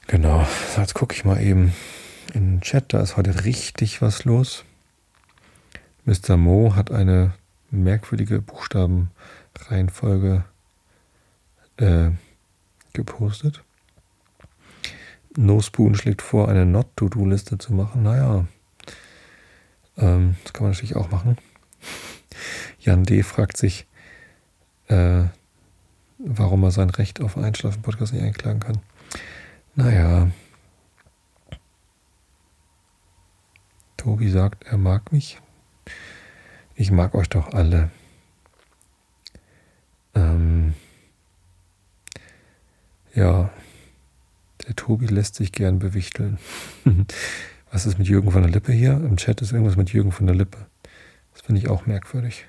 [0.07, 0.45] Genau,
[0.77, 1.73] jetzt gucke ich mal eben
[2.33, 2.93] in den Chat.
[2.93, 4.65] Da ist heute richtig was los.
[6.05, 6.35] Mr.
[6.35, 7.33] Mo hat eine
[7.69, 10.43] merkwürdige Buchstabenreihenfolge
[11.77, 12.09] äh,
[12.93, 13.63] gepostet.
[15.37, 18.03] No Spoon schlägt vor, eine Not-To-Do-Liste zu machen.
[18.03, 18.45] Naja,
[19.97, 21.37] ähm, das kann man natürlich auch machen.
[22.79, 23.23] Jan D.
[23.23, 23.85] fragt sich,
[24.87, 25.25] äh,
[26.25, 28.79] warum er sein Recht auf Einschlafen-Podcast nicht einklagen kann.
[29.75, 30.29] Naja.
[33.97, 35.39] Tobi sagt, er mag mich.
[36.75, 37.91] Ich mag euch doch alle.
[40.15, 40.73] Ähm,
[43.13, 43.51] ja,
[44.67, 46.39] der Tobi lässt sich gern bewichteln.
[47.71, 48.93] Was ist mit Jürgen von der Lippe hier?
[48.93, 50.57] Im Chat ist irgendwas mit Jürgen von der Lippe.
[51.33, 52.45] Das finde ich auch merkwürdig.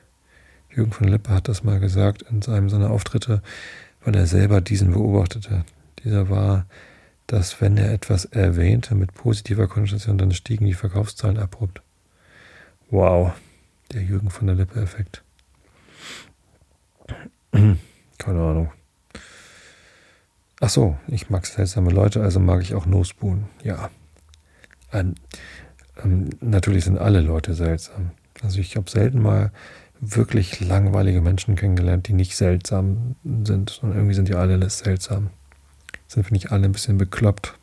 [0.74, 3.42] Jürgen von Lippe hat das mal gesagt in einem seiner Auftritte,
[4.04, 5.64] weil er selber diesen beobachtete.
[6.02, 6.66] Dieser war,
[7.26, 11.82] dass wenn er etwas erwähnte mit positiver Konnotation, dann stiegen die Verkaufszahlen abrupt.
[12.90, 13.32] Wow,
[13.92, 15.22] der Jürgen von der Lippe-Effekt.
[17.52, 18.72] Keine Ahnung.
[20.61, 23.46] Ach so, ich mag seltsame Leute, also mag ich auch No Spoon.
[23.62, 23.90] Ja.
[24.92, 25.14] Ähm,
[26.02, 28.12] ähm, natürlich sind alle Leute seltsam.
[28.42, 29.52] Also ich habe selten mal
[30.04, 35.30] wirklich langweilige Menschen kennengelernt, die nicht seltsam sind, sondern irgendwie sind die alle seltsam.
[36.08, 37.54] Sind, finde ich, alle ein bisschen bekloppt.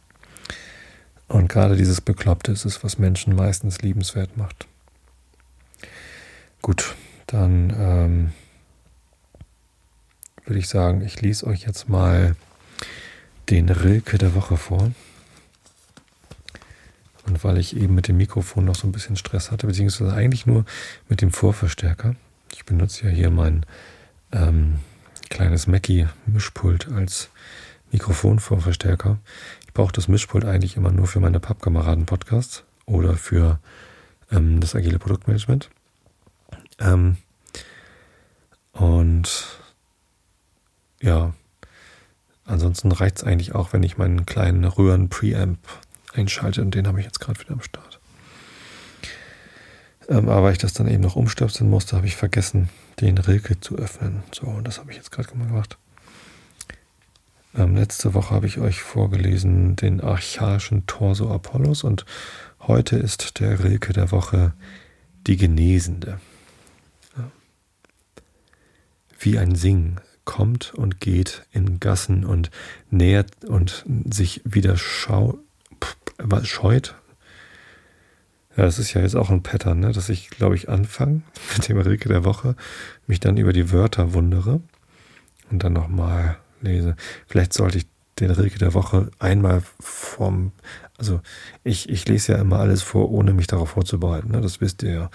[1.27, 4.67] Und gerade dieses Bekloppte ist es, was Menschen meistens liebenswert macht.
[6.61, 6.95] Gut,
[7.27, 8.31] dann ähm,
[10.45, 12.35] würde ich sagen, ich lese euch jetzt mal
[13.49, 14.91] den Rilke der Woche vor.
[17.27, 20.45] Und weil ich eben mit dem Mikrofon noch so ein bisschen Stress hatte, beziehungsweise eigentlich
[20.45, 20.65] nur
[21.09, 22.15] mit dem Vorverstärker.
[22.51, 23.65] Ich benutze ja hier mein
[24.31, 24.79] ähm,
[25.29, 27.29] kleines Mackie-Mischpult als
[27.91, 29.19] Mikrofonvorverstärker.
[29.65, 33.59] Ich brauche das Mischpult eigentlich immer nur für meine Pappkameraden-Podcasts oder für
[34.31, 35.69] ähm, das agile Produktmanagement.
[36.79, 37.17] Ähm,
[38.71, 39.47] und
[41.01, 41.33] ja,
[42.45, 45.59] ansonsten reicht es eigentlich auch, wenn ich meinen kleinen Röhren-Preamp
[46.13, 47.98] einschalte und den habe ich jetzt gerade wieder am Start.
[50.09, 52.69] Ähm, aber ich das dann eben noch umstöpseln musste, habe ich vergessen,
[52.99, 54.23] den Rilke zu öffnen.
[54.31, 55.77] So, und das habe ich jetzt gerade gemacht.
[57.55, 62.05] Ähm, letzte Woche habe ich euch vorgelesen den archaischen Torso Apollos und
[62.61, 64.53] heute ist der Rilke der Woche
[65.27, 66.19] die Genesende.
[67.15, 67.31] Ja.
[69.19, 72.51] Wie ein Sing kommt und geht in Gassen und
[72.89, 75.39] nähert und sich wieder schau,
[76.43, 76.95] scheut.
[78.59, 79.93] Ja, das ist ja jetzt auch ein Pattern, ne?
[79.93, 81.21] dass ich, glaube ich, anfange
[81.55, 82.57] mit dem Rilke der Woche,
[83.07, 84.59] mich dann über die Wörter wundere
[85.49, 86.97] und dann nochmal lese.
[87.25, 87.87] Vielleicht sollte ich
[88.19, 90.51] den Rilke der Woche einmal vom,
[90.97, 91.21] also
[91.63, 94.31] ich, ich lese ja immer alles vor, ohne mich darauf vorzubereiten.
[94.31, 94.41] Ne?
[94.41, 95.09] Das wisst ihr ja.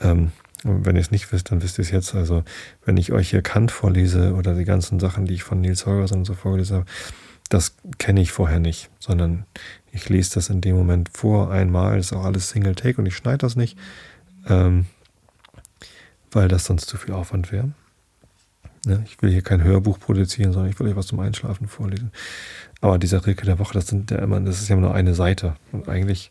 [0.00, 0.32] Ähm,
[0.64, 2.14] wenn ihr es nicht wisst, dann wisst ihr es jetzt.
[2.14, 2.42] Also,
[2.86, 6.20] wenn ich euch hier Kant vorlese oder die ganzen Sachen, die ich von Nils Holgersson
[6.20, 6.86] und so vorgelesen habe,
[7.50, 9.44] das kenne ich vorher nicht, sondern
[9.92, 11.98] ich lese das in dem Moment vor einmal.
[11.98, 13.78] Ist auch alles Single Take und ich schneide das nicht,
[14.46, 14.86] ähm,
[16.30, 17.72] weil das sonst zu viel Aufwand wäre.
[18.84, 19.02] Ne?
[19.06, 22.12] Ich will hier kein Hörbuch produzieren, sondern ich will euch was zum Einschlafen vorlesen.
[22.80, 25.14] Aber dieser Rilke der Woche, das, sind ja immer, das ist ja immer nur eine
[25.14, 25.56] Seite.
[25.72, 26.30] Und eigentlich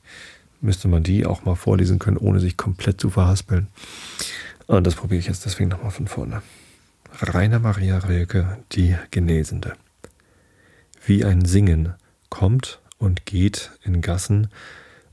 [0.61, 3.67] müsste man die auch mal vorlesen können, ohne sich komplett zu verhaspeln.
[4.65, 6.41] Und das probiere ich jetzt deswegen nochmal von vorne.
[7.21, 9.73] Rainer Maria Rilke, die Genesende.
[11.05, 11.93] Wie ein Singen
[12.29, 14.49] kommt und geht in Gassen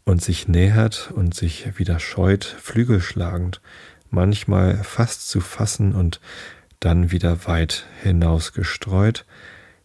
[0.04, 3.60] und sich nähert und sich wieder scheut, flügelschlagend,
[4.10, 6.20] manchmal fast zu fassen und
[6.80, 9.24] dann wieder weit hinausgestreut,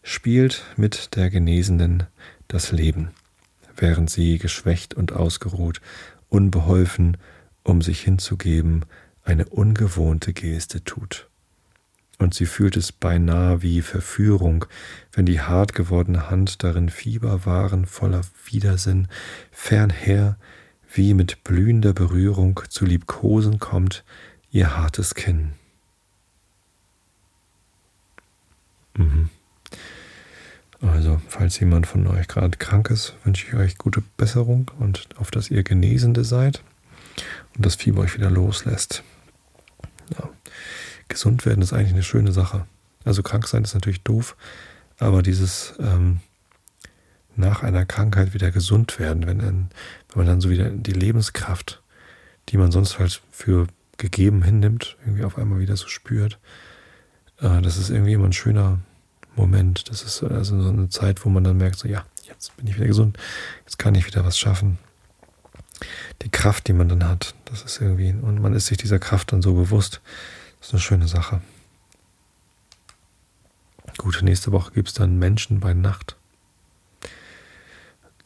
[0.03, 2.03] spielt mit der Genesenden
[2.47, 3.11] das Leben,
[3.75, 5.81] während sie geschwächt und ausgeruht,
[6.29, 7.17] unbeholfen,
[7.63, 8.85] um sich hinzugeben,
[9.23, 11.28] eine ungewohnte Geste tut.
[12.19, 14.65] Und sie fühlt es beinahe wie Verführung,
[15.13, 19.07] wenn die hart gewordene Hand darin Fieber waren, voller Widersinn,
[19.51, 20.37] fernher,
[20.93, 24.03] wie mit blühender Berührung zu liebkosen kommt,
[24.51, 25.53] ihr hartes Kinn.
[28.97, 29.29] Mhm.
[30.81, 35.31] Also, falls jemand von euch gerade krank ist, wünsche ich euch gute Besserung und auf
[35.31, 36.63] dass ihr Genesende seid
[37.55, 39.03] und das Fieber euch wieder loslässt.
[40.17, 40.29] Ja.
[41.09, 42.65] Gesund werden ist eigentlich eine schöne Sache.
[43.05, 44.35] Also krank sein ist natürlich doof,
[44.97, 46.19] aber dieses ähm,
[47.35, 49.69] nach einer Krankheit wieder gesund werden, wenn, wenn
[50.15, 51.81] man dann so wieder die Lebenskraft,
[52.49, 53.67] die man sonst halt für
[53.97, 56.39] gegeben hinnimmt, irgendwie auf einmal wieder so spürt,
[57.41, 58.79] äh, das ist irgendwie immer ein schöner,
[59.39, 59.89] Moment.
[59.89, 62.75] Das ist also so eine Zeit, wo man dann merkt, so ja, jetzt bin ich
[62.75, 63.17] wieder gesund,
[63.65, 64.77] jetzt kann ich wieder was schaffen.
[66.21, 69.31] Die Kraft, die man dann hat, das ist irgendwie, und man ist sich dieser Kraft
[69.31, 70.01] dann so bewusst,
[70.59, 71.41] das ist eine schöne Sache.
[73.97, 76.15] Gut, nächste Woche gibt es dann Menschen bei Nacht.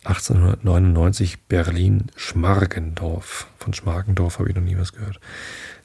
[0.04, 3.48] 1899 Berlin Schmargendorf.
[3.58, 5.20] Von Schmargendorf habe ich noch nie was gehört.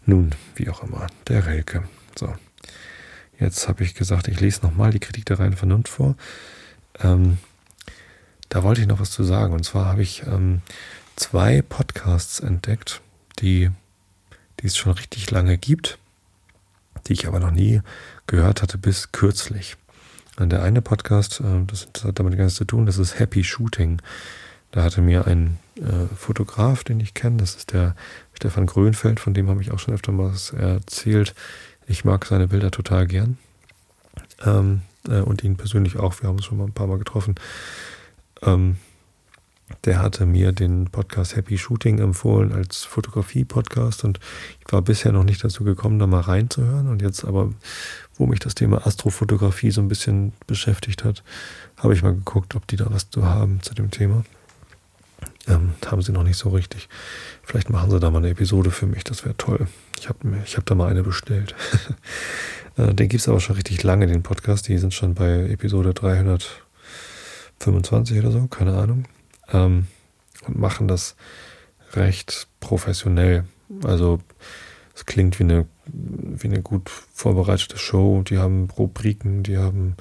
[0.05, 1.85] Nun, wie auch immer, der Relke.
[2.17, 2.35] So.
[3.39, 6.17] Jetzt habe ich gesagt, ich lese nochmal die Kritik der reinen Vernunft vor.
[6.99, 7.39] Ähm,
[8.49, 9.53] da wollte ich noch was zu sagen.
[9.53, 10.63] Und zwar habe ich ähm,
[11.15, 13.01] zwei Podcasts entdeckt,
[13.39, 13.71] die,
[14.61, 15.99] die es schon richtig lange gibt,
[17.09, 17.81] die ich aber noch nie
[18.27, 19.77] gehört hatte bis kürzlich.
[20.39, 23.43] Und der eine Podcast, äh, das, hat damit gar nichts zu tun, das ist Happy
[23.43, 24.01] Shooting.
[24.71, 27.97] Da hatte mir ein äh, Fotograf, den ich kenne, das ist der
[28.35, 31.35] Stefan Grönfeld, von dem habe ich auch schon öfter mal was erzählt,
[31.87, 33.39] ich mag seine Bilder total gern.
[34.45, 36.21] Ähm, äh, und ihn persönlich auch.
[36.21, 37.35] Wir haben uns schon mal ein paar Mal getroffen.
[38.43, 38.77] Ähm,
[39.85, 44.19] der hatte mir den Podcast Happy Shooting empfohlen als Fotografie-Podcast und
[44.65, 46.89] ich war bisher noch nicht dazu gekommen, da mal reinzuhören.
[46.89, 47.53] Und jetzt aber,
[48.17, 51.23] wo mich das Thema Astrofotografie so ein bisschen beschäftigt hat,
[51.77, 54.25] habe ich mal geguckt, ob die da was zu haben zu dem Thema.
[55.47, 56.89] Ähm, haben sie noch nicht so richtig.
[57.43, 59.67] Vielleicht machen sie da mal eine Episode für mich, das wäre toll.
[59.99, 61.55] Ich habe ich hab da mal eine bestellt.
[62.77, 64.69] Äh, den gibt es aber schon richtig lange, den Podcast.
[64.69, 69.05] Die sind schon bei Episode 325 oder so, keine Ahnung.
[69.53, 69.87] Ähm,
[70.47, 71.17] und machen das
[71.93, 73.45] recht professionell.
[73.85, 74.21] Also
[74.95, 78.23] es klingt wie eine, wie eine gut vorbereitete Show.
[78.23, 79.97] Die haben Rubriken, die haben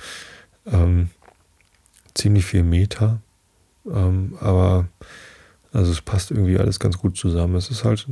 [0.66, 1.10] ähm,
[2.14, 3.22] ziemlich viel Meta,
[3.86, 4.88] ähm, aber
[5.72, 7.56] also es passt irgendwie alles ganz gut zusammen.
[7.56, 8.08] Es ist halt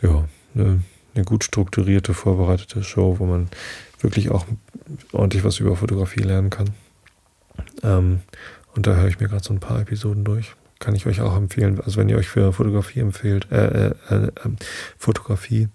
[0.00, 0.82] ja eine,
[1.14, 3.48] eine gut strukturierte, vorbereitete Show, wo man
[4.00, 4.46] wirklich auch
[5.12, 6.70] ordentlich was über Fotografie lernen kann.
[7.82, 8.20] Ähm,
[8.80, 10.54] und da höre ich mir gerade so ein paar Episoden durch.
[10.78, 11.82] Kann ich euch auch empfehlen.
[11.82, 14.56] Also wenn ihr euch für Fotografie empfehlt, äh, äh, äh, ähm,
[14.96, 15.68] Fotografie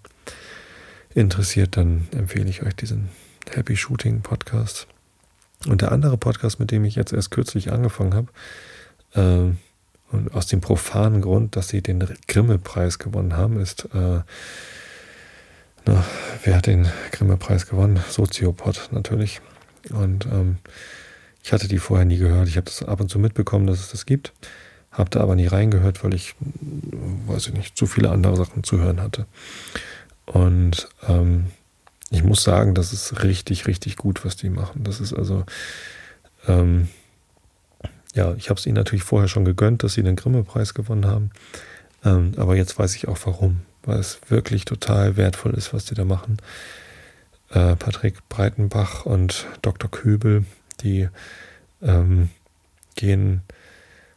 [1.14, 3.10] interessiert, dann empfehle ich euch diesen
[3.48, 4.88] Happy Shooting Podcast.
[5.68, 8.26] Und der andere Podcast, mit dem ich jetzt erst kürzlich angefangen habe,
[9.14, 9.54] äh,
[10.12, 14.22] und aus dem profanen Grund, dass sie den Grimme-Preis gewonnen haben, ist, äh,
[15.84, 16.04] na,
[16.42, 18.00] wer hat den Grimme-Preis gewonnen?
[18.10, 19.40] Soziopod natürlich.
[19.90, 20.56] Und ähm,
[21.46, 22.48] ich hatte die vorher nie gehört.
[22.48, 24.32] Ich habe das ab und zu mitbekommen, dass es das gibt.
[24.90, 28.78] Habe da aber nie reingehört, weil ich, weiß ich nicht, zu viele andere Sachen zu
[28.78, 29.26] hören hatte.
[30.24, 31.46] Und ähm,
[32.10, 34.82] ich muss sagen, das ist richtig, richtig gut, was die machen.
[34.82, 35.44] Das ist also,
[36.48, 36.88] ähm,
[38.12, 41.30] ja, ich habe es ihnen natürlich vorher schon gegönnt, dass sie den Grimme-Preis gewonnen haben.
[42.04, 45.94] Ähm, aber jetzt weiß ich auch warum, weil es wirklich total wertvoll ist, was die
[45.94, 46.38] da machen.
[47.50, 49.88] Äh, Patrick Breitenbach und Dr.
[49.88, 50.44] Köbel,
[50.82, 51.08] die
[51.82, 52.30] ähm,
[52.94, 53.42] gehen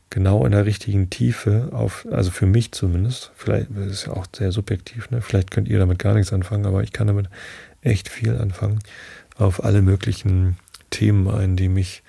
[0.10, 4.26] genau in der richtigen Tiefe auf, also für mich zumindest, vielleicht ist es ja auch
[4.36, 5.22] sehr subjektiv, ne?
[5.22, 7.28] vielleicht könnt ihr damit gar nichts anfangen, aber ich kann damit
[7.82, 8.80] echt viel anfangen,
[9.38, 10.57] auf alle möglichen
[10.89, 12.03] Themen ein, die mich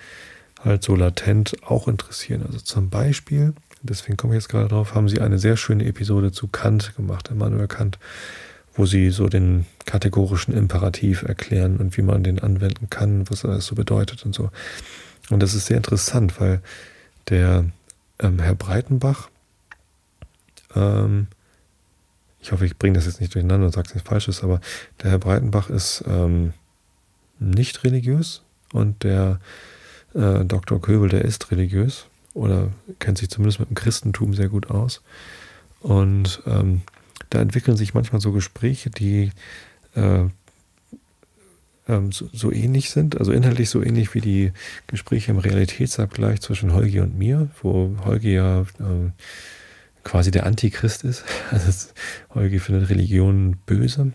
[0.64, 2.42] halt so latent auch interessieren.
[2.46, 6.32] Also zum Beispiel, deswegen komme ich jetzt gerade drauf, haben sie eine sehr schöne Episode
[6.32, 7.98] zu Kant gemacht, Immanuel Kant,
[8.74, 13.66] wo sie so den kategorischen Imperativ erklären und wie man den anwenden kann, was das
[13.66, 14.50] so bedeutet und so.
[15.30, 16.60] Und das ist sehr interessant, weil
[17.28, 17.64] der
[18.18, 19.28] ähm, Herr Breitenbach,
[20.74, 21.26] ähm,
[22.40, 24.60] ich hoffe, ich bringe das jetzt nicht durcheinander und sage nichts Falsches, aber
[25.02, 26.52] der Herr Breitenbach ist ähm,
[27.38, 28.42] nicht religiös
[28.72, 29.40] und der
[30.14, 30.80] äh, Dr.
[30.80, 35.02] Köbel, der ist religiös oder kennt sich zumindest mit dem Christentum sehr gut aus.
[35.80, 36.82] Und ähm,
[37.30, 39.30] da entwickeln sich manchmal so Gespräche, die
[39.94, 40.24] äh,
[41.88, 44.52] ähm, so, so, ähnlich sind, also inhaltlich so ähnlich wie die
[44.86, 49.10] Gespräche im Realitätsabgleich zwischen Holgi und mir, wo Holgi ja äh,
[50.04, 51.24] quasi der Antichrist ist.
[51.50, 51.88] Also
[52.34, 54.12] Holgi findet Religion böse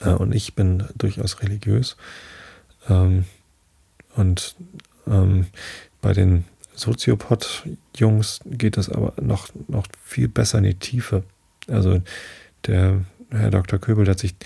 [0.00, 1.96] äh, und ich bin durchaus religiös.
[2.88, 3.24] Ähm,
[4.16, 4.56] und
[5.06, 5.46] ähm,
[6.00, 6.44] bei den
[6.74, 11.24] Soziopod-Jungs geht das aber noch, noch viel besser in die Tiefe.
[11.68, 12.02] Also
[12.66, 13.00] der
[13.30, 13.78] Herr Dr.
[13.78, 14.36] Köbel hat sich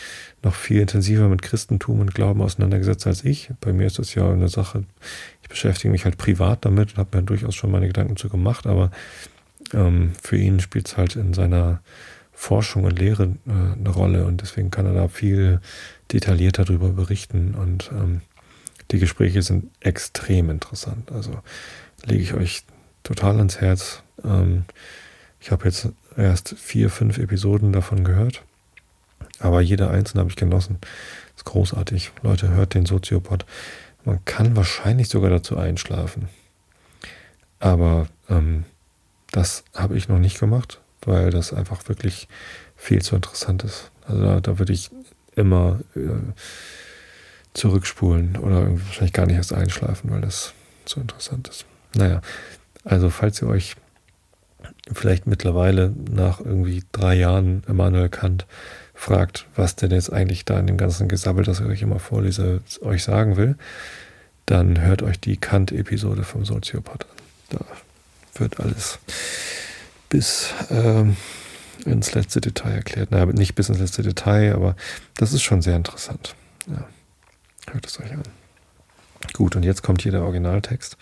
[0.43, 3.51] noch viel intensiver mit Christentum und Glauben auseinandergesetzt als ich.
[3.61, 4.85] Bei mir ist das ja eine Sache,
[5.43, 8.67] ich beschäftige mich halt privat damit und habe mir durchaus schon meine Gedanken zu gemacht,
[8.67, 8.91] aber
[9.75, 11.81] ähm, für ihn spielt es halt in seiner
[12.33, 15.61] Forschung und Lehre äh, eine Rolle und deswegen kann er da viel
[16.13, 18.23] detaillierter darüber berichten und ähm,
[18.91, 21.13] die Gespräche sind extrem interessant.
[21.13, 21.39] Also
[22.05, 22.63] lege ich euch
[23.03, 24.03] total ans Herz.
[24.25, 24.65] Ähm,
[25.41, 28.43] ich habe jetzt erst vier, fünf Episoden davon gehört,
[29.39, 30.79] aber jede einzelne habe ich genossen.
[31.37, 32.13] ist großartig.
[32.23, 33.45] Leute, hört den Soziopod.
[34.05, 36.29] Man kann wahrscheinlich sogar dazu einschlafen.
[37.61, 38.65] Aber ähm,
[39.31, 42.29] das habe ich noch nicht gemacht, weil das einfach wirklich
[42.77, 43.91] viel zu interessant ist.
[44.07, 44.91] Also da, da würde ich
[45.37, 46.33] immer äh,
[47.55, 50.53] zurückspulen oder wahrscheinlich gar nicht erst einschlafen, weil das
[50.85, 51.67] so interessant ist.
[51.95, 52.23] Naja,
[52.85, 53.77] also falls ihr euch
[54.93, 58.47] vielleicht mittlerweile nach irgendwie drei Jahren Immanuel Kant
[58.95, 62.63] fragt, was denn jetzt eigentlich da in dem ganzen Gesabbel, das ich euch immer vorlese,
[62.81, 63.57] euch sagen will,
[64.47, 67.17] dann hört euch die Kant-Episode vom Soziopath an.
[67.51, 68.99] Da wird alles
[70.09, 71.17] bis ähm,
[71.85, 73.11] ins letzte Detail erklärt.
[73.11, 74.75] Naja, nicht bis ins letzte Detail, aber
[75.17, 76.35] das ist schon sehr interessant.
[76.67, 76.87] Ja.
[77.73, 78.23] Hört es euch an.
[79.33, 80.97] Gut, und jetzt kommt hier der Originaltext.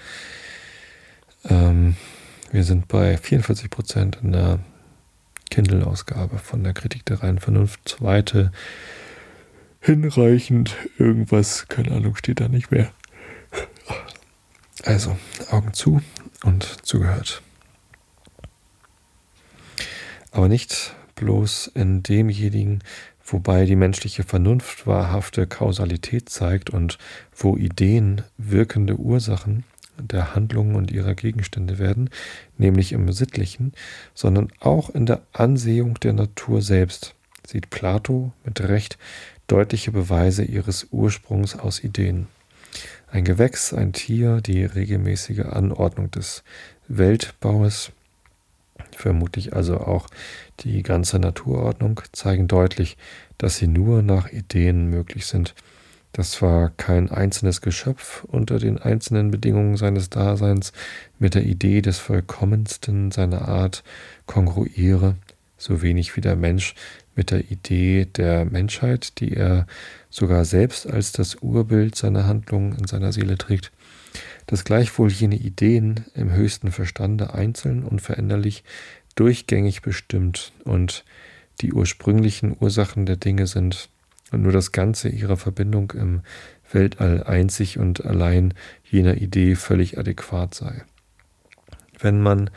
[1.49, 1.97] Ähm,
[2.57, 4.61] wir sind bei 44 Prozent in der
[5.51, 7.87] Kindle-Ausgabe von der Kritik der reinen Vernunft.
[7.87, 8.51] Zweite
[9.79, 10.75] hinreichend.
[10.97, 12.91] Irgendwas, keine Ahnung, steht da nicht mehr.
[14.85, 15.19] Also,
[15.51, 16.01] Augen zu
[16.45, 17.43] und zugehört.
[20.31, 22.83] Aber nicht bloß in demjenigen,
[23.23, 26.97] wobei die menschliche Vernunft wahrhafte Kausalität zeigt und
[27.37, 29.65] wo Ideen wirkende Ursachen
[29.99, 32.11] der Handlungen und ihrer Gegenstände werden,
[32.59, 33.73] nämlich im Sittlichen,
[34.15, 37.15] sondern auch in der Ansehung der Natur selbst,
[37.47, 38.99] sieht Plato mit Recht
[39.47, 42.27] deutliche Beweise ihres Ursprungs aus Ideen.
[43.11, 46.43] Ein Gewächs, ein Tier, die regelmäßige Anordnung des
[46.89, 47.93] Weltbaues,
[48.91, 50.09] vermutlich also auch
[50.61, 52.97] die ganze Naturordnung, zeigen deutlich,
[53.39, 55.55] dass sie nur nach Ideen möglich sind,
[56.17, 60.73] das war kein einzelnes Geschöpf unter den einzelnen Bedingungen seines Daseins
[61.19, 63.85] mit der Idee des Vollkommensten seiner Art
[64.25, 65.17] kongruiere,
[65.59, 66.75] so wenig wie der Mensch
[67.17, 69.67] mit der Idee der Menschheit, die er
[70.09, 73.71] sogar selbst als das Urbild seiner Handlungen in seiner Seele trägt,
[74.47, 78.65] dass gleichwohl jene Ideen im höchsten Verstande einzeln und veränderlich
[79.17, 81.05] durchgängig bestimmt und
[81.61, 83.91] die ursprünglichen Ursachen der Dinge sind,
[84.33, 86.23] und nur das Ganze ihrer Verbindung im
[86.73, 88.55] Weltall einzig und allein
[88.85, 90.85] jener Idee völlig adäquat sei.
[91.99, 92.51] Wenn man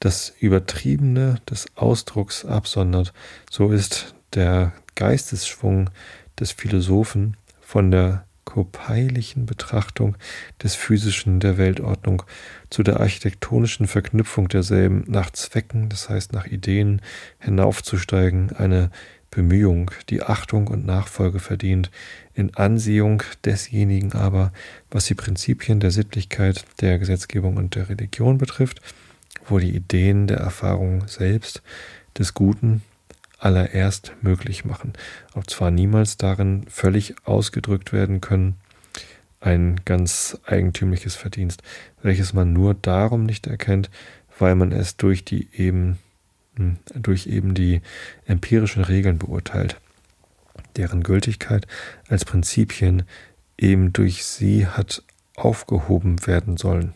[0.00, 3.12] das Übertriebene des Ausdrucks absondert,
[3.50, 5.90] so ist der Geistesschwung
[6.38, 10.16] des Philosophen von der kopeilichen Betrachtung
[10.62, 12.24] des Physischen der Weltordnung
[12.68, 17.00] zu der architektonischen Verknüpfung derselben nach Zwecken, das heißt nach Ideen,
[17.38, 18.90] hinaufzusteigen, eine
[19.32, 21.90] Bemühung, die Achtung und Nachfolge verdient,
[22.34, 24.52] in Ansehung desjenigen aber,
[24.90, 28.80] was die Prinzipien der Sittlichkeit, der Gesetzgebung und der Religion betrifft,
[29.48, 31.62] wo die Ideen der Erfahrung selbst
[32.18, 32.82] des Guten
[33.38, 34.92] allererst möglich machen,
[35.34, 38.56] ob zwar niemals darin völlig ausgedrückt werden können,
[39.40, 41.62] ein ganz eigentümliches Verdienst,
[42.02, 43.90] welches man nur darum nicht erkennt,
[44.38, 45.98] weil man es durch die eben
[46.94, 47.80] durch eben die
[48.26, 49.80] empirischen Regeln beurteilt,
[50.76, 51.66] deren Gültigkeit
[52.08, 53.04] als Prinzipien
[53.58, 55.02] eben durch sie hat
[55.36, 56.94] aufgehoben werden sollen.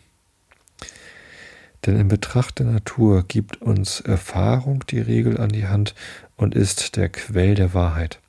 [1.85, 5.95] Denn in Betracht der Natur gibt uns Erfahrung die Regel an die Hand
[6.35, 8.19] und ist der Quell der Wahrheit.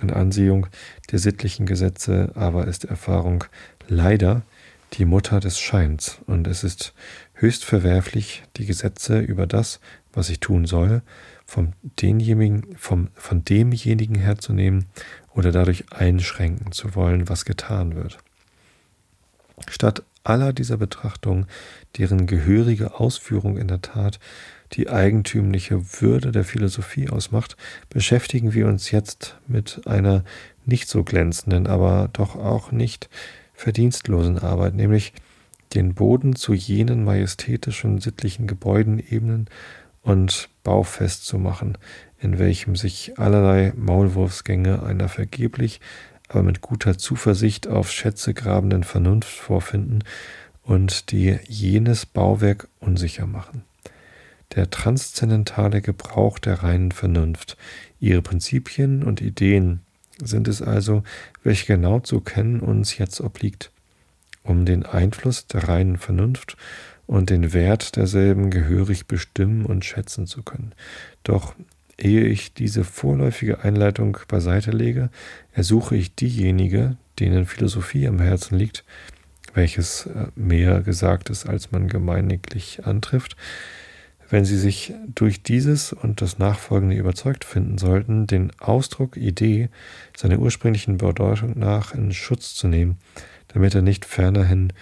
[0.00, 0.66] In Ansehung
[1.10, 3.44] der sittlichen Gesetze aber ist Erfahrung
[3.88, 4.42] leider
[4.94, 6.92] die Mutter des Scheins und es ist
[7.34, 9.80] höchst verwerflich, die Gesetze über das,
[10.12, 11.02] was ich tun soll,
[11.46, 14.86] vom denjenigen, vom, von demjenigen herzunehmen
[15.34, 18.18] oder dadurch einschränken zu wollen, was getan wird.
[19.68, 21.46] Statt aller dieser Betrachtungen,
[21.98, 24.18] deren gehörige Ausführung in der Tat
[24.72, 27.56] die eigentümliche Würde der Philosophie ausmacht,
[27.90, 30.24] beschäftigen wir uns jetzt mit einer
[30.64, 33.10] nicht so glänzenden, aber doch auch nicht
[33.54, 35.12] verdienstlosen Arbeit, nämlich
[35.74, 39.48] den Boden zu jenen majestätischen sittlichen Gebäuden ebnen
[40.02, 41.78] und baufest zu machen,
[42.20, 45.80] in welchem sich allerlei Maulwurfsgänge einer vergeblich,
[46.28, 50.04] aber mit guter Zuversicht auf Schätze grabenden Vernunft vorfinden
[50.62, 53.64] und die jenes Bauwerk unsicher machen.
[54.54, 57.56] Der transzendentale Gebrauch der reinen Vernunft,
[58.00, 59.80] ihre Prinzipien und Ideen
[60.22, 61.02] sind es also,
[61.42, 63.70] welche genau zu kennen uns jetzt obliegt,
[64.42, 66.56] um den Einfluss der reinen Vernunft
[67.06, 70.74] und den Wert derselben gehörig bestimmen und schätzen zu können.
[71.24, 71.54] Doch
[71.98, 75.10] ehe ich diese vorläufige Einleitung beiseite lege,
[75.52, 78.84] ersuche ich diejenige, denen Philosophie am Herzen liegt,
[79.54, 83.36] welches äh, mehr gesagt ist, als man gemeiniglich antrifft,
[84.30, 89.68] wenn sie sich durch dieses und das Nachfolgende überzeugt finden sollten, den Ausdruck Idee
[90.16, 92.96] seiner ursprünglichen Bedeutung nach in Schutz zu nehmen,
[93.48, 94.72] damit er nicht fernerhin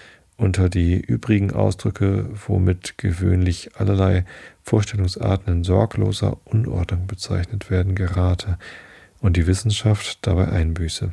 [0.41, 4.25] unter die übrigen Ausdrücke, womit gewöhnlich allerlei
[4.63, 8.59] Vorstellungsarten in sorgloser Unordnung bezeichnet werden, gerate
[9.21, 11.13] und die Wissenschaft dabei einbüße.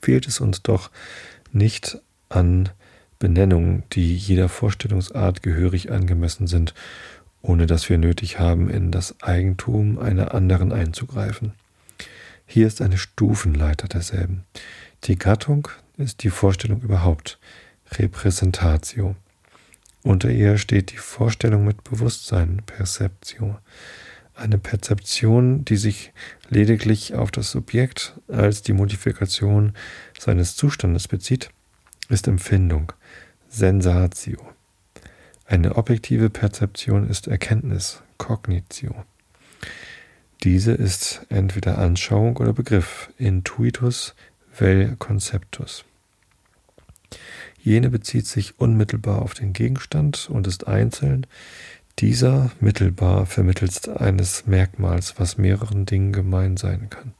[0.00, 0.90] Fehlt es uns doch
[1.52, 1.98] nicht
[2.30, 2.70] an
[3.18, 6.72] Benennungen, die jeder Vorstellungsart gehörig angemessen sind,
[7.42, 11.52] ohne dass wir nötig haben, in das Eigentum einer anderen einzugreifen.
[12.46, 14.44] Hier ist eine Stufenleiter derselben.
[15.04, 17.38] Die Gattung ist die Vorstellung überhaupt,
[17.92, 19.16] Repräsentatio.
[20.02, 23.58] Unter ihr steht die Vorstellung mit Bewusstsein, Perceptio.
[24.34, 26.12] Eine Perzeption, die sich
[26.48, 29.72] lediglich auf das Subjekt als die Modifikation
[30.18, 31.50] seines Zustandes bezieht,
[32.08, 32.92] ist Empfindung,
[33.48, 34.38] Sensatio.
[35.46, 39.04] Eine objektive Perzeption ist Erkenntnis, Cognitio.
[40.44, 44.14] Diese ist entweder Anschauung oder Begriff, Intuitus
[44.52, 45.84] vel conceptus.
[47.66, 51.26] Jene bezieht sich unmittelbar auf den Gegenstand und ist einzeln,
[51.98, 57.12] dieser mittelbar vermittels eines Merkmals, was mehreren Dingen gemein sein kann.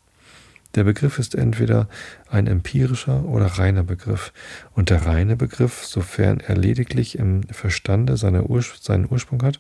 [0.76, 1.88] Der Begriff ist entweder
[2.30, 4.32] ein empirischer oder reiner Begriff,
[4.72, 9.59] und der reine Begriff, sofern er lediglich im Verstande seine Ur seinen Ursprung hat,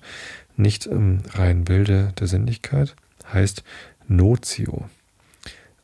[0.56, 2.94] nicht im reinen Bilde der Sinnlichkeit,
[3.32, 3.64] heißt
[4.06, 4.88] Notio.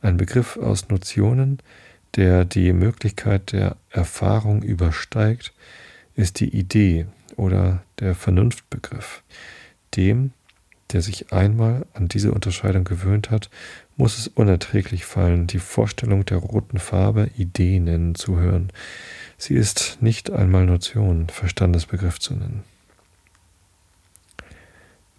[0.01, 1.59] Ein Begriff aus Notionen,
[2.15, 5.53] der die Möglichkeit der Erfahrung übersteigt,
[6.15, 9.23] ist die Idee oder der Vernunftbegriff.
[9.95, 10.31] Dem,
[10.91, 13.49] der sich einmal an diese Unterscheidung gewöhnt hat
[13.95, 18.71] muss es unerträglich fallen, die Vorstellung der roten Farbe Idee nennen zu hören.
[19.37, 22.63] Sie ist nicht einmal Notion, Verstandesbegriff zu nennen.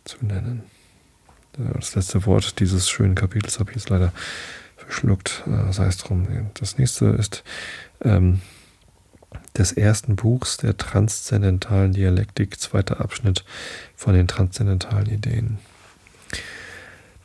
[0.05, 0.63] Zu nennen.
[1.53, 4.13] Das letzte Wort dieses schönen Kapitels habe ich jetzt leider
[4.85, 5.45] verschluckt.
[5.47, 6.27] Äh, sei es drum.
[6.55, 7.45] Das nächste ist
[8.03, 8.41] ähm,
[9.57, 13.45] des ersten Buchs der transzendentalen Dialektik, zweiter Abschnitt
[13.97, 15.59] von den transzendentalen Ideen.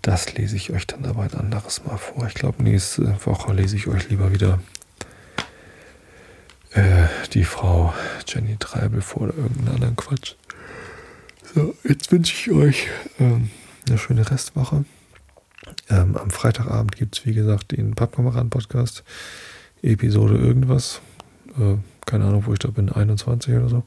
[0.02, 2.26] Das lese ich euch dann aber ein anderes Mal vor.
[2.28, 4.60] Ich glaube, nächste Woche lese ich euch lieber wieder
[6.72, 7.94] äh, die Frau
[8.28, 10.36] Jenny Treibel vor oder irgendeinen anderen Quatsch.
[11.54, 12.88] So, jetzt wünsche ich euch
[13.20, 13.50] ähm,
[13.88, 14.86] eine schöne Restwoche.
[15.90, 19.04] Ähm, am Freitagabend gibt es, wie gesagt, den Pappkameraden-Podcast.
[19.82, 21.02] Episode irgendwas.
[21.58, 23.84] Äh, keine Ahnung, wo ich da bin, 21 oder so.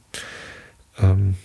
[0.98, 1.36] Ähm,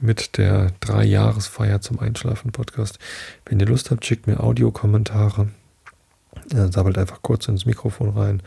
[0.00, 2.98] mit der Drei-Jahresfeier zum Einschlafen-Podcast.
[3.44, 5.48] Wenn ihr Lust habt, schickt mir Audiokommentare.
[6.52, 8.42] Äh, sabbelt einfach kurz ins Mikrofon rein,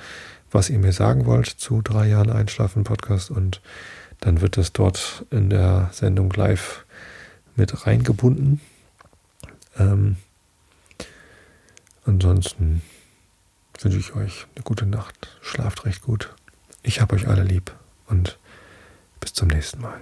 [0.51, 3.61] was ihr mir sagen wollt zu drei Jahren Einschlafen-Podcast und
[4.19, 6.85] dann wird es dort in der Sendung live
[7.55, 8.59] mit reingebunden.
[9.77, 10.17] Ähm,
[12.05, 12.81] ansonsten
[13.79, 15.39] wünsche ich euch eine gute Nacht.
[15.41, 16.33] Schlaft recht gut.
[16.83, 17.73] Ich habe euch alle lieb
[18.07, 18.37] und
[19.19, 20.01] bis zum nächsten Mal.